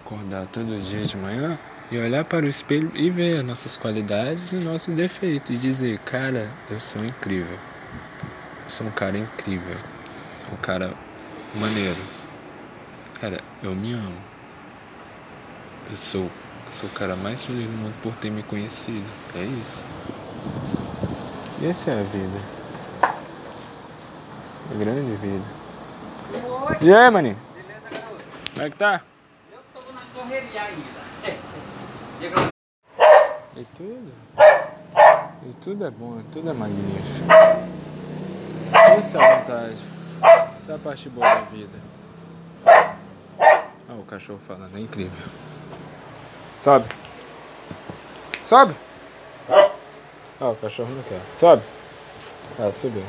acordar 0.00 0.46
todo 0.46 0.80
dia 0.80 1.04
de 1.04 1.18
manhã 1.18 1.58
e 1.90 1.98
olhar 1.98 2.24
para 2.24 2.46
o 2.46 2.48
espelho 2.48 2.90
e 2.94 3.10
ver 3.10 3.40
as 3.40 3.44
nossas 3.44 3.76
qualidades 3.76 4.50
e 4.50 4.56
nossos 4.56 4.94
defeitos 4.94 5.54
e 5.54 5.58
dizer, 5.58 5.98
cara, 5.98 6.48
eu 6.70 6.80
sou 6.80 7.04
incrível. 7.04 7.58
Eu 8.62 8.70
sou 8.70 8.86
um 8.86 8.90
cara 8.90 9.18
incrível. 9.18 9.76
Um 10.50 10.56
cara 10.56 10.94
maneiro. 11.56 12.00
Cara, 13.20 13.36
eu 13.62 13.74
me 13.74 13.92
amo. 13.92 14.16
Eu 15.90 15.96
sou, 15.98 16.30
sou 16.70 16.88
o 16.88 16.92
cara 16.92 17.14
mais 17.16 17.44
feliz 17.44 17.66
do 17.66 17.76
mundo 17.76 17.94
por 18.02 18.16
ter 18.16 18.30
me 18.30 18.42
conhecido. 18.42 19.04
É 19.34 19.42
isso. 19.42 19.86
Essa 21.62 21.90
é 21.90 22.00
a 22.00 22.02
vida. 22.02 22.38
A 24.70 24.74
grande 24.78 25.16
vida. 25.16 25.63
Oi. 26.32 26.76
E 26.80 26.94
aí, 26.94 27.10
maninho? 27.10 27.36
Beleza, 27.54 27.90
garoto? 27.90 28.24
Como 28.54 28.66
é 28.66 28.70
que 28.70 28.76
tá? 28.76 29.02
Eu 29.52 29.58
tô 29.74 29.92
na 29.92 30.00
correria 30.14 30.62
ainda. 30.62 31.04
E 33.56 33.64
tudo? 33.76 34.12
E 35.46 35.54
tudo 35.54 35.86
é 35.86 35.90
bom, 35.90 36.22
tudo 36.32 36.50
é 36.50 36.52
magnífico. 36.52 37.26
Essa 38.72 39.18
é 39.18 39.20
a 39.20 39.38
vantagem. 39.38 39.78
Essa 40.56 40.72
é 40.72 40.74
a 40.74 40.78
parte 40.78 41.08
boa 41.08 41.28
da 41.28 41.40
vida. 41.42 41.78
Ah, 42.66 43.92
o 43.92 44.04
cachorro 44.04 44.40
falando, 44.46 44.76
é 44.76 44.80
incrível. 44.80 45.26
Sobe. 46.58 46.88
Sobe. 48.42 48.74
Ah, 50.40 50.48
o 50.48 50.56
cachorro 50.56 50.90
não 50.90 51.02
quer. 51.02 51.20
Sobe. 51.32 51.62
Ah, 52.58 52.72
subiu. 52.72 53.04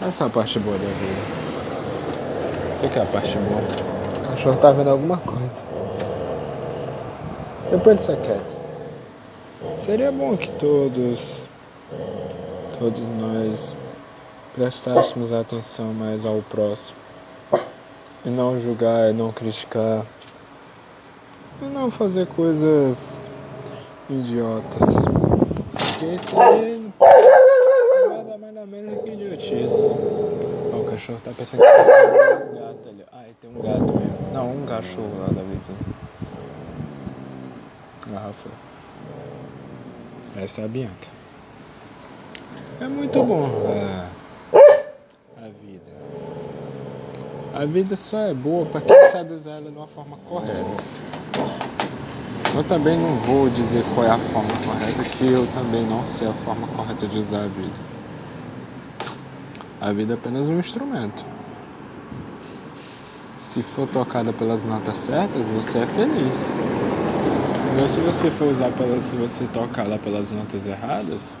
Essa 0.00 0.24
é 0.24 0.26
a 0.26 0.30
parte 0.30 0.58
boa 0.58 0.76
da 0.76 0.84
vida. 0.84 1.51
Isso 2.82 2.88
aqui 2.88 2.98
é 2.98 3.02
a 3.02 3.06
parte 3.06 3.38
boa. 3.38 3.60
O 3.60 4.28
cachorro 4.28 4.56
tá 4.56 4.72
vendo 4.72 4.90
alguma 4.90 5.16
coisa. 5.18 5.62
Depois 7.70 8.08
ele 8.08 8.16
só 8.18 8.20
quieto. 8.20 8.56
Seria 9.76 10.10
bom 10.10 10.36
que 10.36 10.50
todos, 10.50 11.44
todos 12.80 13.08
nós 13.10 13.76
prestássemos 14.52 15.32
atenção 15.32 15.94
mais 15.94 16.26
ao 16.26 16.42
próximo. 16.50 16.98
E 18.24 18.28
não 18.28 18.58
julgar, 18.58 19.10
e 19.10 19.12
não 19.12 19.30
criticar. 19.30 20.02
E 21.62 21.64
não 21.66 21.88
fazer 21.88 22.26
coisas 22.26 23.28
idiotas. 24.10 24.96
Porque 25.72 26.06
isso 26.06 26.40
aí 26.40 26.92
dar 28.32 28.38
mais 28.38 28.56
ou 28.56 28.66
menos 28.66 29.02
que 29.04 29.10
idiotice. 29.10 30.61
Cachorro 30.92 31.20
tá 31.24 31.30
pensando 31.34 31.62
que 31.62 31.66
tem 31.66 31.80
um 31.80 32.60
gato 32.60 32.88
ali. 32.90 33.04
Ah, 33.10 33.24
tem 33.40 33.50
um 33.50 33.54
gato 33.54 33.98
mesmo. 33.98 34.32
Não, 34.34 34.52
um 34.52 34.66
cachorro 34.66 35.20
lá 35.20 35.26
da 35.28 35.40
vizinha. 35.40 35.78
Garrafa. 38.06 38.50
Essa 40.36 40.60
é 40.60 40.64
a 40.66 40.68
Bianca. 40.68 41.08
É 42.78 42.84
muito 42.88 43.24
bom 43.24 43.46
a, 43.72 44.08
a 45.42 45.48
vida. 45.48 45.92
A 47.54 47.64
vida 47.64 47.96
só 47.96 48.18
é 48.18 48.34
boa 48.34 48.66
para 48.66 48.82
quem 48.82 49.04
sabe 49.06 49.32
usar 49.32 49.52
ela 49.52 49.70
de 49.70 49.76
uma 49.78 49.88
forma 49.88 50.18
correta. 50.28 50.84
Eu 52.54 52.64
também 52.64 52.98
não 52.98 53.16
vou 53.20 53.48
dizer 53.48 53.82
qual 53.94 54.06
é 54.06 54.10
a 54.10 54.18
forma 54.18 54.52
correta, 54.62 55.02
que 55.08 55.32
eu 55.32 55.46
também 55.54 55.86
não 55.86 56.06
sei 56.06 56.28
a 56.28 56.34
forma 56.34 56.68
correta 56.68 57.06
de 57.06 57.18
usar 57.18 57.44
a 57.44 57.48
vida. 57.48 57.91
A 59.82 59.92
vida 59.92 60.12
é 60.12 60.14
apenas 60.14 60.46
um 60.46 60.60
instrumento. 60.60 61.26
Se 63.36 63.64
for 63.64 63.88
tocada 63.88 64.32
pelas 64.32 64.64
notas 64.64 64.96
certas, 64.96 65.48
você 65.48 65.78
é 65.78 65.86
feliz. 65.86 66.52
Mas 67.76 67.90
se 67.90 67.98
você 67.98 68.30
for 68.30 68.46
usar 68.46 68.70
pela, 68.70 69.02
se 69.02 69.16
você 69.16 69.44
tocar 69.48 69.88
lá 69.88 69.98
pelas 69.98 70.30
notas 70.30 70.66
erradas, 70.66 71.34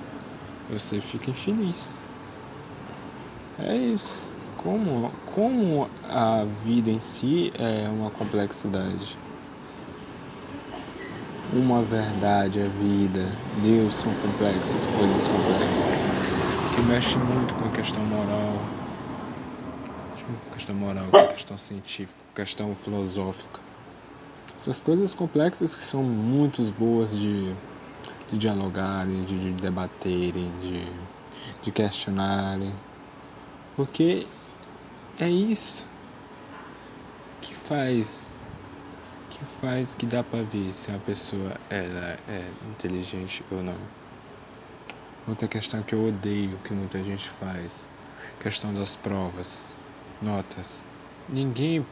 você 0.68 1.00
fica 1.00 1.30
infeliz. 1.30 1.96
É 3.60 3.76
isso. 3.76 4.26
Como, 4.56 5.12
como 5.32 5.88
a 6.10 6.44
vida 6.64 6.90
em 6.90 6.98
si 6.98 7.52
é 7.56 7.88
uma 7.88 8.10
complexidade. 8.10 9.16
Uma 11.52 11.80
verdade, 11.82 12.60
a 12.60 12.66
vida, 12.66 13.24
Deus 13.62 13.94
são 13.94 14.12
complexas, 14.14 14.84
coisas 14.84 15.28
complexas. 15.28 16.21
Que 16.74 16.80
mexe 16.82 17.16
muito 17.18 17.54
com 17.54 17.68
a 17.68 17.70
questão 17.70 18.02
moral, 18.04 18.58
com 20.46 20.50
a 20.50 20.54
questão 20.54 20.74
moral, 20.74 21.06
com 21.10 21.16
a 21.16 21.32
questão 21.34 21.58
científica, 21.58 22.18
com 22.34 22.42
a 22.42 22.44
questão 22.44 22.76
filosófica. 22.76 23.60
Essas 24.58 24.80
coisas 24.80 25.14
complexas 25.14 25.74
que 25.74 25.82
são 25.82 26.02
muito 26.02 26.62
boas 26.78 27.10
de, 27.10 27.52
de 28.30 28.38
dialogarem, 28.38 29.24
de, 29.24 29.38
de 29.38 29.60
debaterem, 29.60 30.50
de, 30.60 30.86
de 31.62 31.72
questionarem. 31.72 32.72
Porque 33.76 34.26
é 35.18 35.28
isso 35.28 35.86
que 37.40 37.54
faz 37.54 38.28
que 39.30 39.44
faz 39.60 39.94
que 39.94 40.06
dá 40.06 40.22
para 40.22 40.42
ver 40.42 40.72
se 40.72 40.90
a 40.90 40.98
pessoa 40.98 41.56
ela 41.68 42.18
é 42.28 42.50
inteligente 42.70 43.44
ou 43.50 43.62
não. 43.62 44.01
Outra 45.26 45.46
questão 45.46 45.82
que 45.82 45.94
eu 45.94 46.08
odeio 46.08 46.58
que 46.64 46.74
muita 46.74 46.98
gente 47.02 47.30
faz, 47.30 47.86
questão 48.40 48.74
das 48.74 48.96
provas, 48.96 49.64
notas. 50.20 50.84
Ninguém 51.28 51.86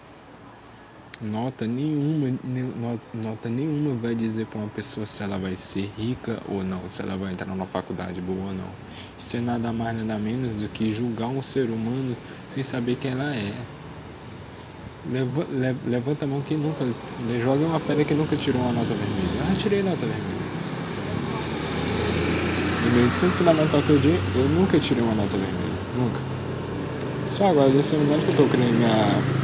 nota 1.20 1.64
nenhuma, 1.64 2.36
nota 3.14 3.48
nenhuma 3.48 3.94
vai 3.94 4.16
dizer 4.16 4.46
para 4.46 4.58
uma 4.58 4.68
pessoa 4.68 5.06
se 5.06 5.22
ela 5.22 5.38
vai 5.38 5.54
ser 5.54 5.88
rica 5.96 6.42
ou 6.48 6.64
não, 6.64 6.88
se 6.88 7.02
ela 7.02 7.16
vai 7.16 7.32
entrar 7.32 7.46
numa 7.46 7.66
faculdade 7.66 8.20
boa 8.20 8.46
ou 8.48 8.52
não. 8.52 8.68
Isso 9.16 9.36
é 9.36 9.40
nada 9.40 9.72
mais 9.72 9.96
nada 9.96 10.18
menos 10.18 10.56
do 10.56 10.68
que 10.68 10.92
julgar 10.92 11.28
um 11.28 11.40
ser 11.40 11.70
humano 11.70 12.16
sem 12.48 12.64
saber 12.64 12.96
quem 12.96 13.12
ela 13.12 13.32
é. 13.32 13.54
Levanta 15.86 16.24
a 16.24 16.28
mão 16.28 16.40
que 16.42 16.54
nunca. 16.54 16.84
Joga 17.40 17.64
uma 17.64 17.78
pedra 17.78 18.04
que 18.04 18.12
nunca 18.12 18.36
tirou 18.36 18.60
uma 18.60 18.72
nota 18.72 18.92
vermelha. 18.92 19.42
Ah, 19.50 19.54
tirei 19.56 19.82
nota 19.84 20.04
vermelha. 20.04 20.59
No 22.82 23.06
ensino 23.06 23.30
fundamental 23.32 23.82
todo 23.82 24.00
dia, 24.00 24.18
eu 24.34 24.48
nunca 24.48 24.78
tirei 24.78 25.02
uma 25.02 25.14
nota 25.14 25.36
vermelha. 25.36 25.80
Nunca. 25.96 26.20
Só 27.28 27.48
agora, 27.48 27.68
nesse 27.68 27.94
momento 27.94 28.24
que 28.24 28.30
eu 28.30 28.36
tô 28.36 28.44
criando 28.50 28.72
minha 28.72 29.40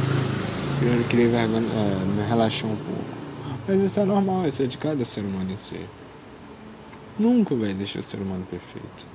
eu 0.79 1.03
queria 1.05 1.27
vergonha, 1.27 1.65
é, 1.73 2.05
me 2.05 2.27
relaxar 2.27 2.69
um 2.69 2.75
pouco. 2.75 3.03
Mas 3.67 3.81
isso 3.81 3.99
é 3.99 4.05
normal, 4.05 4.47
isso 4.47 4.61
é 4.61 4.65
de 4.65 4.77
cada 4.77 5.03
ser 5.03 5.21
humano 5.21 5.51
em 5.51 5.57
si. 5.57 5.79
Nunca 7.17 7.55
vai 7.55 7.71
existir 7.71 7.99
o 7.99 8.03
ser 8.03 8.21
humano 8.21 8.45
perfeito. 8.45 9.07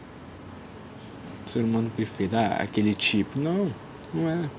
O 1.47 1.51
ser 1.51 1.61
humano 1.61 1.91
perfeito, 1.97 2.35
ah, 2.35 2.57
aquele 2.59 2.95
tipo. 2.95 3.39
Não, 3.39 3.71
não 4.13 4.29
é. 4.29 4.51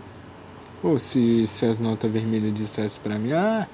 Ou 0.82 0.98
se, 0.98 1.46
se 1.46 1.66
as 1.66 1.80
notas 1.80 2.10
vermelhas 2.10 2.54
dissessem 2.54 3.02
pra 3.04 3.20
mim, 3.20 3.34
ah, 3.34 3.68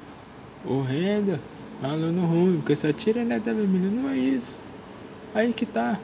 horrenda, 0.66 1.40
aluno 1.84 2.26
ruim, 2.26 2.58
porque 2.58 2.76
só 2.76 2.92
tira 2.92 3.24
nota 3.24 3.54
vermelha. 3.54 3.92
Não 3.92 4.10
é 4.10 4.18
isso. 4.18 4.60
Aí 5.34 5.54
que 5.54 5.66
tá. 5.66 6.00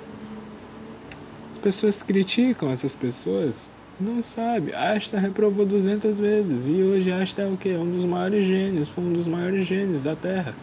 As 1.51 1.57
pessoas 1.57 2.03
criticam 2.03 2.69
essas 2.69 2.93
pessoas, 2.93 3.71
não 3.99 4.21
sabe. 4.21 4.73
Einstein 4.73 5.21
reprovou 5.21 5.65
200 5.65 6.19
vezes 6.19 6.65
e 6.65 6.83
hoje 6.83 7.11
Einstein 7.11 7.49
é 7.49 7.53
o 7.53 7.57
que? 7.57 7.73
Um 7.73 7.91
dos 7.91 8.05
maiores 8.05 8.45
gênios, 8.45 8.89
foi 8.89 9.03
um 9.03 9.13
dos 9.13 9.27
maiores 9.27 9.65
gênios 9.65 10.03
da 10.03 10.15
Terra. 10.15 10.53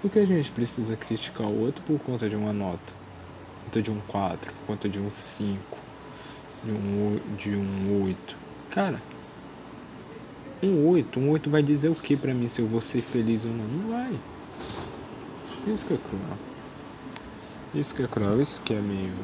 Por 0.00 0.10
que 0.10 0.18
a 0.18 0.26
gente 0.26 0.50
precisa 0.50 0.96
criticar 0.96 1.46
o 1.46 1.60
outro 1.60 1.82
por 1.84 1.98
conta 2.00 2.28
de 2.28 2.34
uma 2.34 2.52
nota? 2.52 2.92
Por 3.54 3.64
conta 3.66 3.82
de 3.82 3.90
um 3.90 4.00
4, 4.08 4.52
por 4.52 4.66
conta 4.66 4.88
de 4.88 4.98
um 4.98 5.10
5, 5.10 5.78
de 6.64 6.72
um, 6.72 7.20
de 7.36 7.50
um 7.50 8.04
8. 8.04 8.36
Cara, 8.70 9.00
um 10.60 10.88
8, 10.88 11.20
um 11.20 11.30
8 11.30 11.50
vai 11.50 11.62
dizer 11.62 11.88
o 11.88 11.94
que 11.94 12.16
pra 12.16 12.34
mim 12.34 12.48
se 12.48 12.60
eu 12.60 12.66
vou 12.66 12.80
ser 12.80 13.00
feliz 13.00 13.44
ou 13.44 13.52
não? 13.52 13.64
Não 13.64 13.90
vai. 13.90 14.12
Isso 15.72 15.86
que 15.86 15.94
é 15.94 15.98
cruel. 15.98 16.51
Isso 17.74 17.94
que 17.94 18.02
é 18.02 18.06
cruel, 18.06 18.38
isso 18.38 18.60
que 18.60 18.74
é 18.74 18.80
meio 18.80 19.14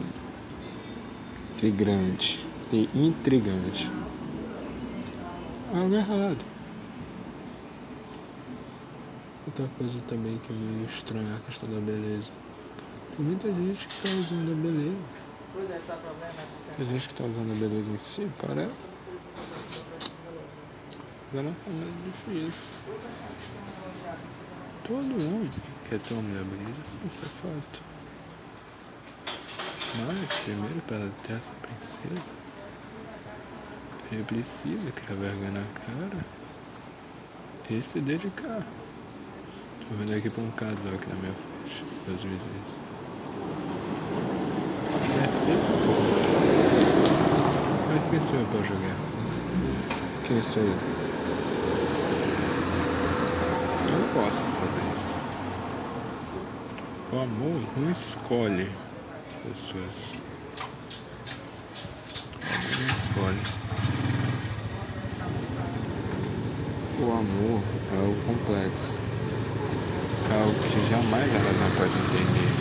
intrigante 1.52 2.46
e 2.72 2.88
intrigante. 2.94 3.90
Algo 5.74 5.94
errado. 5.94 6.42
Outra 9.46 9.68
coisa 9.76 10.00
também 10.08 10.38
que 10.38 10.50
é 10.50 10.56
meio 10.56 10.88
estranha 10.88 11.30
é 11.30 11.36
a 11.36 11.40
questão 11.40 11.68
da 11.68 11.78
beleza. 11.78 12.30
Tem 13.14 13.26
muita 13.26 13.52
gente 13.52 13.86
que 13.86 13.94
está 13.94 14.18
usando 14.18 14.52
a 14.52 14.62
beleza. 14.62 15.02
Pois 15.52 15.70
é, 15.70 15.80
só 15.80 15.94
problema 15.96 16.32
é 16.32 16.76
Tem 16.76 16.86
gente 16.86 17.06
que 17.08 17.14
está 17.14 17.24
usando 17.24 17.52
a 17.52 17.54
beleza 17.54 17.90
em 17.90 17.98
si 17.98 18.30
para. 18.38 18.70
Agora 21.30 21.48
é 21.48 22.32
difícil. 22.32 22.72
Todo 24.86 24.96
homem 24.96 25.50
quer 25.90 25.98
ter 25.98 26.14
uma 26.14 26.22
mulher 26.22 26.44
bonita, 26.44 26.80
isso 26.80 27.22
é 27.22 27.28
fato. 27.42 27.97
Mas, 30.06 30.32
primeiro, 30.44 30.80
para 30.86 31.08
ter 31.26 31.34
essa 31.34 31.52
princesa, 31.60 32.30
ele 34.12 34.22
precisa 34.22 34.92
criar 34.92 35.16
vergonha 35.18 35.50
na 35.50 35.62
cara 35.62 36.24
e 37.68 37.82
se 37.82 38.00
dedicar. 38.00 38.62
Tô 39.88 39.94
vendo 39.96 40.16
aqui 40.16 40.30
pra 40.30 40.42
um 40.42 40.50
casal 40.52 40.94
aqui 40.94 41.08
na 41.08 41.16
minha 41.16 41.32
frente, 41.32 41.84
meus 42.06 42.22
vizinhos. 42.22 42.76
Perfeito. 45.18 45.68
Mas 47.92 48.06
quem 48.06 48.20
sou 48.20 48.38
eu 48.38 48.46
pra 48.46 48.62
jogar? 48.62 48.96
Que 50.24 50.34
é 50.34 50.38
isso 50.38 50.58
aí? 50.58 50.76
Eu 53.86 53.98
não 53.98 54.08
posso 54.14 54.42
fazer 54.60 54.82
isso. 54.94 55.14
O 57.12 57.18
amor 57.18 57.60
não 57.76 57.90
escolhe 57.90 58.70
pessoas. 59.48 60.14
Não 62.42 62.94
escolhe. 62.94 63.38
O 67.00 67.12
amor 67.12 67.62
é 67.92 68.00
algo 68.00 68.16
complexo. 68.26 69.00
É 70.30 70.40
algo 70.40 70.54
que 70.54 70.90
jamais 70.90 71.34
a 71.34 71.38
razão 71.38 71.70
pode 71.76 71.92
entender. 71.92 72.52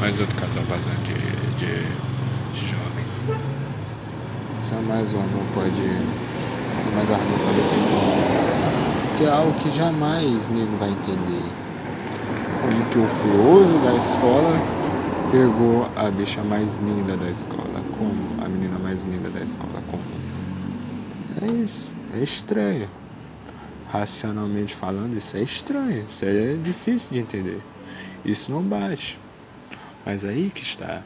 Mas 0.00 0.20
outro 0.20 0.36
casal 0.36 0.62
falando 0.64 1.04
de, 1.04 1.14
de, 1.58 1.82
de 2.54 2.70
jovens. 2.70 3.24
Jamais 4.70 5.12
o 5.14 5.16
amor 5.16 5.44
pode. 5.54 5.82
Jamais 6.84 7.10
a 7.10 7.16
razão 7.16 7.38
pode 7.38 7.60
entender. 7.60 8.06
Porque 9.08 9.24
é 9.24 9.30
algo 9.30 9.52
que 9.60 9.70
jamais 9.70 10.48
nego 10.50 10.76
vai 10.76 10.90
entender. 10.90 11.42
Como 12.60 12.84
que 12.90 12.98
o 12.98 13.08
fluoso 13.08 13.78
da 13.78 13.94
escola 13.94 14.75
pegou 15.30 15.90
a 15.96 16.10
bicha 16.10 16.42
mais 16.42 16.76
linda 16.76 17.16
da 17.16 17.30
escola. 17.30 17.82
Como? 17.98 18.44
A 18.44 18.48
menina 18.48 18.78
mais 18.78 19.04
linda 19.04 19.28
da 19.30 19.40
escola. 19.40 19.82
Como? 19.90 20.02
É 21.42 21.62
isso. 21.62 21.94
É 22.14 22.22
estranho 22.22 22.88
racionalmente 23.88 24.74
falando, 24.74 25.16
isso 25.16 25.36
é 25.36 25.42
estranho, 25.42 26.04
isso 26.04 26.24
é 26.24 26.54
difícil 26.54 27.12
de 27.12 27.18
entender. 27.20 27.60
Isso 28.24 28.50
não 28.50 28.62
bate. 28.62 29.18
Mas 30.04 30.24
aí 30.24 30.50
que 30.50 30.62
está. 30.62 31.02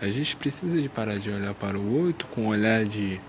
A 0.00 0.08
gente 0.08 0.36
precisa 0.36 0.80
de 0.80 0.88
parar 0.88 1.18
de 1.18 1.30
olhar 1.30 1.54
para 1.54 1.78
o 1.78 2.04
outro 2.04 2.26
com 2.28 2.48
olhar 2.48 2.84
de 2.84 3.20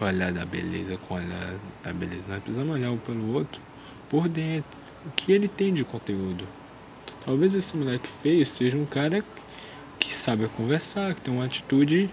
olhar 0.00 0.32
da 0.32 0.44
beleza, 0.44 0.96
com 1.08 1.14
olhar 1.14 1.54
da 1.82 1.92
beleza. 1.92 2.24
Nós 2.28 2.40
precisamos 2.40 2.74
olhar 2.74 2.90
um 2.90 2.98
pelo 2.98 3.34
outro 3.34 3.60
por 4.08 4.28
dentro. 4.28 4.70
O 5.06 5.10
que 5.10 5.32
ele 5.32 5.48
tem 5.48 5.72
de 5.72 5.84
conteúdo. 5.84 6.46
Talvez 7.24 7.54
esse 7.54 7.76
moleque 7.76 8.08
feio 8.22 8.44
seja 8.44 8.76
um 8.76 8.84
cara 8.84 9.24
que 9.98 10.12
sabe 10.12 10.46
conversar, 10.48 11.14
que 11.14 11.22
tem 11.22 11.32
uma 11.32 11.46
atitude 11.46 12.06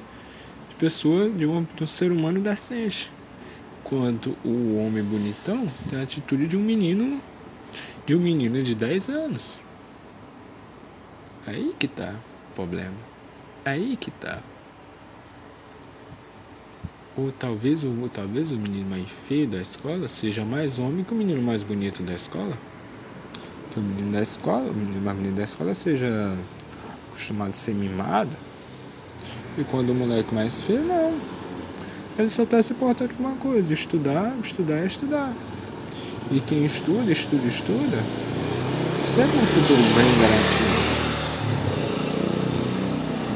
de 0.69 0.75
pessoa, 0.79 1.29
de, 1.29 1.39
de 1.39 1.83
um 1.83 1.87
ser 1.87 2.11
humano 2.11 2.39
decente. 2.39 3.11
Enquanto 3.81 4.37
o 4.45 4.77
homem 4.77 5.03
bonitão 5.03 5.67
tem 5.89 5.99
a 5.99 6.03
atitude 6.03 6.47
de 6.47 6.55
um 6.55 6.61
menino 6.61 7.21
de 8.05 8.15
um 8.15 8.19
menino 8.19 8.61
de 8.63 8.73
10 8.73 9.09
anos. 9.09 9.59
Aí 11.45 11.75
que 11.77 11.87
tá 11.87 12.15
o 12.49 12.53
problema. 12.53 12.95
Aí 13.65 13.97
que 13.97 14.11
tá. 14.11 14.39
Ou 17.17 17.31
talvez 17.31 17.83
o, 17.83 18.09
talvez 18.09 18.51
o 18.51 18.55
menino 18.55 18.89
mais 18.89 19.07
feio 19.27 19.47
da 19.47 19.61
escola 19.61 20.07
seja 20.07 20.45
mais 20.45 20.79
homem 20.79 21.03
que 21.03 21.13
o 21.13 21.17
menino 21.17 21.41
mais 21.41 21.63
bonito 21.63 22.01
da 22.03 22.13
escola. 22.13 22.57
Que 23.71 23.79
o 23.79 23.83
menino 23.83 24.11
da 24.11 24.21
escola, 24.21 24.69
o 24.69 24.73
menino 24.73 25.01
mais 25.01 25.17
bonito 25.17 25.35
da 25.35 25.43
escola 25.43 25.73
seja 25.73 26.37
acostumado 27.09 27.51
a 27.51 27.53
ser 27.53 27.73
mimado. 27.73 28.31
E 29.57 29.63
quando 29.63 29.91
o 29.91 29.95
moleque 29.95 30.33
mais 30.33 30.61
feio, 30.61 30.83
não. 30.83 31.13
Ele 32.17 32.29
só 32.29 32.43
está 32.43 32.61
se 32.61 32.73
portando 32.73 33.13
com 33.13 33.23
uma 33.23 33.35
coisa, 33.37 33.73
estudar, 33.73 34.33
estudar 34.43 34.85
estudar. 34.85 35.33
E 36.29 36.39
quem 36.39 36.65
estuda, 36.65 37.11
estuda, 37.11 37.47
estuda, 37.47 37.97
sempre 39.05 39.37
um 39.37 39.45
futuro 39.45 39.81
bem 39.95 40.21
garantido. 40.21 40.91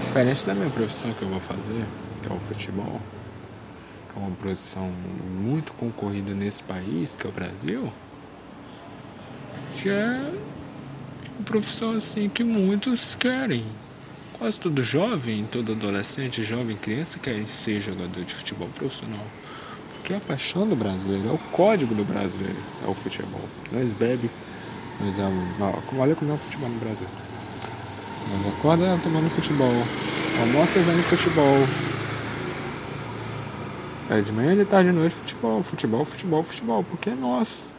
Diferente 0.06 0.46
da 0.46 0.54
minha 0.54 0.70
profissão 0.70 1.12
que 1.14 1.22
eu 1.22 1.30
vou 1.30 1.40
fazer, 1.40 1.86
que 2.24 2.32
é 2.32 2.36
o 2.36 2.40
futebol, 2.40 3.02
que 4.12 4.20
é 4.20 4.22
uma 4.22 4.36
profissão 4.36 4.92
muito 5.42 5.74
concorrida 5.74 6.34
nesse 6.34 6.64
país, 6.64 7.16
que 7.16 7.26
é 7.26 7.30
o 7.30 7.34
Brasil, 7.34 7.92
que 9.82 9.90
é 9.90 10.34
uma 11.38 11.44
profissão 11.46 11.92
assim 11.92 12.30
que 12.30 12.44
muitos 12.44 13.16
querem 13.16 13.64
Quase 14.38 14.60
todo 14.60 14.84
jovem, 14.84 15.48
todo 15.50 15.72
adolescente, 15.72 16.44
jovem, 16.44 16.76
criança 16.76 17.18
quer 17.18 17.48
ser 17.48 17.80
jogador 17.80 18.22
de 18.26 18.34
futebol 18.34 18.68
profissional. 18.68 19.26
Porque 19.94 20.14
a 20.14 20.20
paixão 20.20 20.68
do 20.68 20.76
brasileiro, 20.76 21.30
é 21.30 21.32
o 21.32 21.38
código 21.54 21.96
do 21.96 22.04
brasileiro, 22.04 22.60
é 22.86 22.90
o 22.90 22.94
futebol. 22.94 23.40
Nós 23.72 23.94
bebe, 23.94 24.30
nós 25.00 25.18
amamos. 25.20 25.56
Olha 25.98 26.16
como 26.16 26.32
é 26.32 26.34
o 26.34 26.38
futebol 26.38 26.68
no 26.68 26.80
Brasil. 26.80 27.08
Nós 28.44 28.54
acorda 28.56 29.00
tomando 29.02 29.30
futebol, 29.30 29.72
almoça 30.42 30.80
vendo 30.80 31.04
futebol. 31.04 31.56
É 34.10 34.20
de 34.20 34.34
manhã, 34.34 34.54
de 34.54 34.66
tarde, 34.66 34.92
de 34.92 34.98
noite, 34.98 35.16
futebol, 35.16 35.64
futebol, 35.64 36.04
futebol, 36.04 36.44
futebol, 36.44 36.84
porque 36.84 37.12
é 37.12 37.16
nosso. 37.16 37.75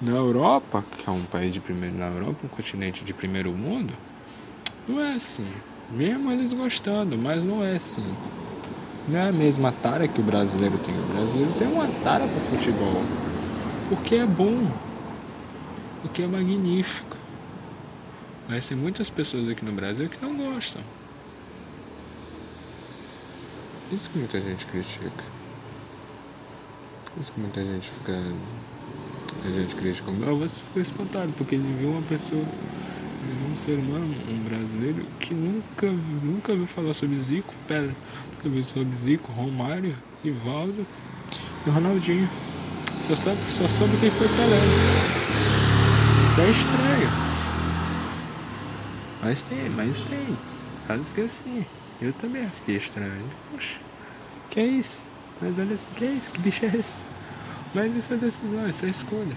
Na 0.00 0.12
Europa, 0.12 0.82
que 0.96 1.08
é 1.08 1.12
um 1.12 1.24
país 1.24 1.52
de 1.52 1.60
primeiro, 1.60 1.96
na 1.96 2.06
Europa, 2.06 2.38
um 2.44 2.48
continente 2.48 3.04
de 3.04 3.12
primeiro 3.12 3.52
mundo, 3.52 3.92
não 4.88 5.00
é 5.00 5.12
assim. 5.12 5.50
Mesmo 5.90 6.32
eles 6.32 6.52
gostando, 6.52 7.18
mas 7.18 7.44
não 7.44 7.62
é 7.62 7.76
assim. 7.76 8.06
Não 9.08 9.18
é 9.18 9.28
a 9.28 9.32
mesma 9.32 9.72
tara 9.72 10.06
que 10.08 10.20
o 10.20 10.24
brasileiro 10.24 10.78
tem. 10.78 10.98
O 10.98 11.02
brasileiro 11.14 11.52
tem 11.58 11.68
uma 11.68 11.88
tara 12.02 12.26
para 12.26 12.40
futebol. 12.56 13.02
Porque 13.88 14.14
é 14.14 14.26
bom. 14.26 14.70
Porque 16.00 16.22
é 16.22 16.26
magnífico. 16.26 17.16
Mas 18.48 18.66
tem 18.66 18.76
muitas 18.76 19.10
pessoas 19.10 19.48
aqui 19.48 19.64
no 19.64 19.72
Brasil 19.72 20.08
que 20.08 20.24
não 20.24 20.36
gostam. 20.36 20.82
Isso 23.92 24.10
que 24.10 24.18
muita 24.18 24.40
gente 24.40 24.66
critica. 24.66 25.24
Isso 27.20 27.32
que 27.32 27.40
muita 27.40 27.64
gente 27.64 27.90
fica. 27.90 28.12
A 29.44 29.50
gente 29.50 29.74
critica. 29.74 30.10
Não, 30.10 30.38
você 30.38 30.60
ficou 30.60 30.82
espantado 30.82 31.32
porque 31.36 31.54
ele 31.54 31.76
viu 31.78 31.90
uma 31.90 32.02
pessoa 32.02 32.44
um 33.52 33.56
ser 33.56 33.72
humano, 33.72 34.14
um 34.28 34.44
brasileiro, 34.48 35.04
que 35.18 35.34
nunca, 35.34 35.86
nunca 36.22 36.52
ouviu 36.52 36.66
falar 36.66 36.94
sobre 36.94 37.16
Zico, 37.16 37.54
Pedra, 37.66 37.94
nunca 38.32 38.48
ouviu 38.48 38.64
sobre 38.64 38.94
Zico, 38.94 39.32
Romário, 39.32 39.94
Rivaldo 40.22 40.86
e 41.66 41.70
Ronaldinho. 41.70 42.28
Só 43.08 43.14
sabe, 43.14 43.38
só 43.50 43.68
sabe 43.68 43.96
quem 43.98 44.10
foi 44.10 44.28
Pelé. 44.28 44.60
Isso 46.30 46.40
é 46.40 46.50
estranho. 46.50 47.10
Mas 49.22 49.42
tem, 49.42 49.70
mas 49.70 50.00
tem. 50.02 50.38
Casos 50.86 51.10
que 51.10 51.20
é 51.20 51.24
assim. 51.24 51.66
Eu 52.00 52.12
também 52.14 52.48
fiquei 52.48 52.76
estranho. 52.76 53.28
Poxa, 53.50 53.78
que 54.48 54.60
é 54.60 54.66
isso? 54.66 55.04
Mas 55.40 55.58
olha 55.58 55.74
assim, 55.74 55.90
que 55.96 56.04
é 56.04 56.12
isso? 56.12 56.30
Que 56.30 56.38
bicho 56.38 56.64
é 56.64 56.76
esse? 56.76 57.02
Mas 57.72 57.94
isso 57.94 58.14
é 58.14 58.16
decisão, 58.16 58.68
isso 58.68 58.84
é 58.84 58.88
escolha. 58.88 59.36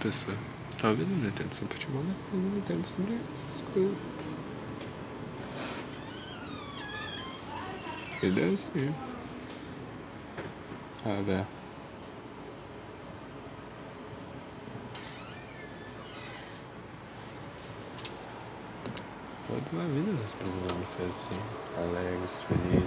Pessoal. 0.00 0.36
Talvez 0.80 1.08
não 1.08 1.28
entenda 1.28 1.54
sobre 1.54 1.74
futebol, 1.74 2.02
mas 2.04 2.42
não 2.42 2.58
entendo 2.58 2.84
sobre 2.84 3.18
essas 3.34 3.60
coisas. 3.72 3.98
Vida 8.22 8.40
é 8.40 8.54
assim. 8.54 8.94
Ah, 11.04 11.22
velho. 11.22 11.46
Todos 19.46 19.72
na 19.72 19.84
vida 19.84 20.12
nós 20.12 20.34
precisamos 20.34 20.88
ser 20.88 21.02
assim, 21.02 21.38
alegres, 21.76 22.44
felizes, 22.44 22.84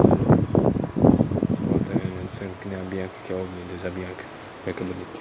espontâneos, 1.52 2.32
sendo 2.32 2.60
que 2.62 2.70
nem 2.70 2.80
a 2.80 2.84
Bianca 2.84 3.14
que 3.28 3.34
é 3.34 3.36
o 3.36 3.48
Deus, 3.68 3.86
a 3.86 3.90
Bianca. 3.90 4.41
Bianca 4.64 4.84
bonita. 4.84 5.20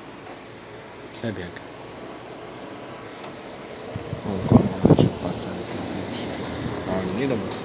É 1.25 1.33
Bianca. 1.33 1.63
Vamos 4.25 4.47
com 4.47 4.57
a 4.57 4.95
deixa 4.95 5.11
eu 5.11 5.19
passar 5.23 5.49
aqui 5.49 5.61
na 5.77 5.83
frente. 5.87 6.27
Uma 6.87 7.19
linda 7.19 7.37
moça. 7.37 7.65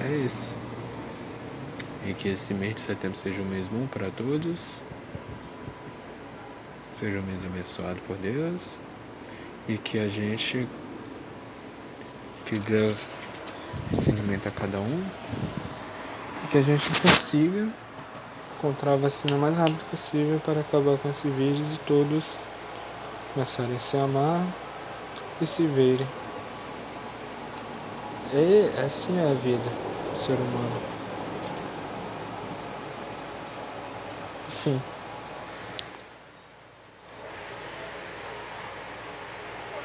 É 0.00 0.16
isso. 0.24 0.56
E 2.06 2.14
que 2.14 2.28
esse 2.28 2.54
mês 2.54 2.76
de 2.76 2.80
setembro 2.80 3.18
seja 3.18 3.42
um 3.42 3.44
mês 3.44 3.68
bom 3.68 3.86
para 3.86 4.10
todos. 4.10 4.80
Seja 6.94 7.18
um 7.18 7.22
mês 7.24 7.44
abençoado 7.44 8.00
por 8.06 8.16
Deus. 8.16 8.80
E 9.68 9.76
que 9.76 9.98
a 9.98 10.08
gente 10.08 10.66
que 12.46 12.58
Deus 12.60 13.18
se 13.92 14.10
alimenta 14.10 14.48
a 14.48 14.52
cada 14.52 14.80
um 14.80 15.04
e 16.44 16.46
que 16.46 16.56
a 16.56 16.62
gente 16.62 16.88
consiga 17.02 17.68
encontrar 18.58 18.94
a 18.94 18.96
vacina 18.96 19.36
o 19.36 19.38
mais 19.38 19.56
rápido 19.56 19.84
possível 19.88 20.40
para 20.44 20.60
acabar 20.60 20.98
com 20.98 21.08
esse 21.08 21.28
vírus 21.28 21.74
e 21.74 21.78
todos 21.78 22.40
começarem 23.32 23.76
a 23.76 23.78
se 23.78 23.96
amar 23.96 24.44
e 25.40 25.46
se 25.46 25.64
verem. 25.64 26.06
E 28.34 28.70
assim 28.84 29.16
é 29.16 29.30
a 29.30 29.34
vida 29.34 29.70
do 30.12 30.18
ser 30.18 30.34
humano. 30.34 30.82
Enfim. 34.48 34.97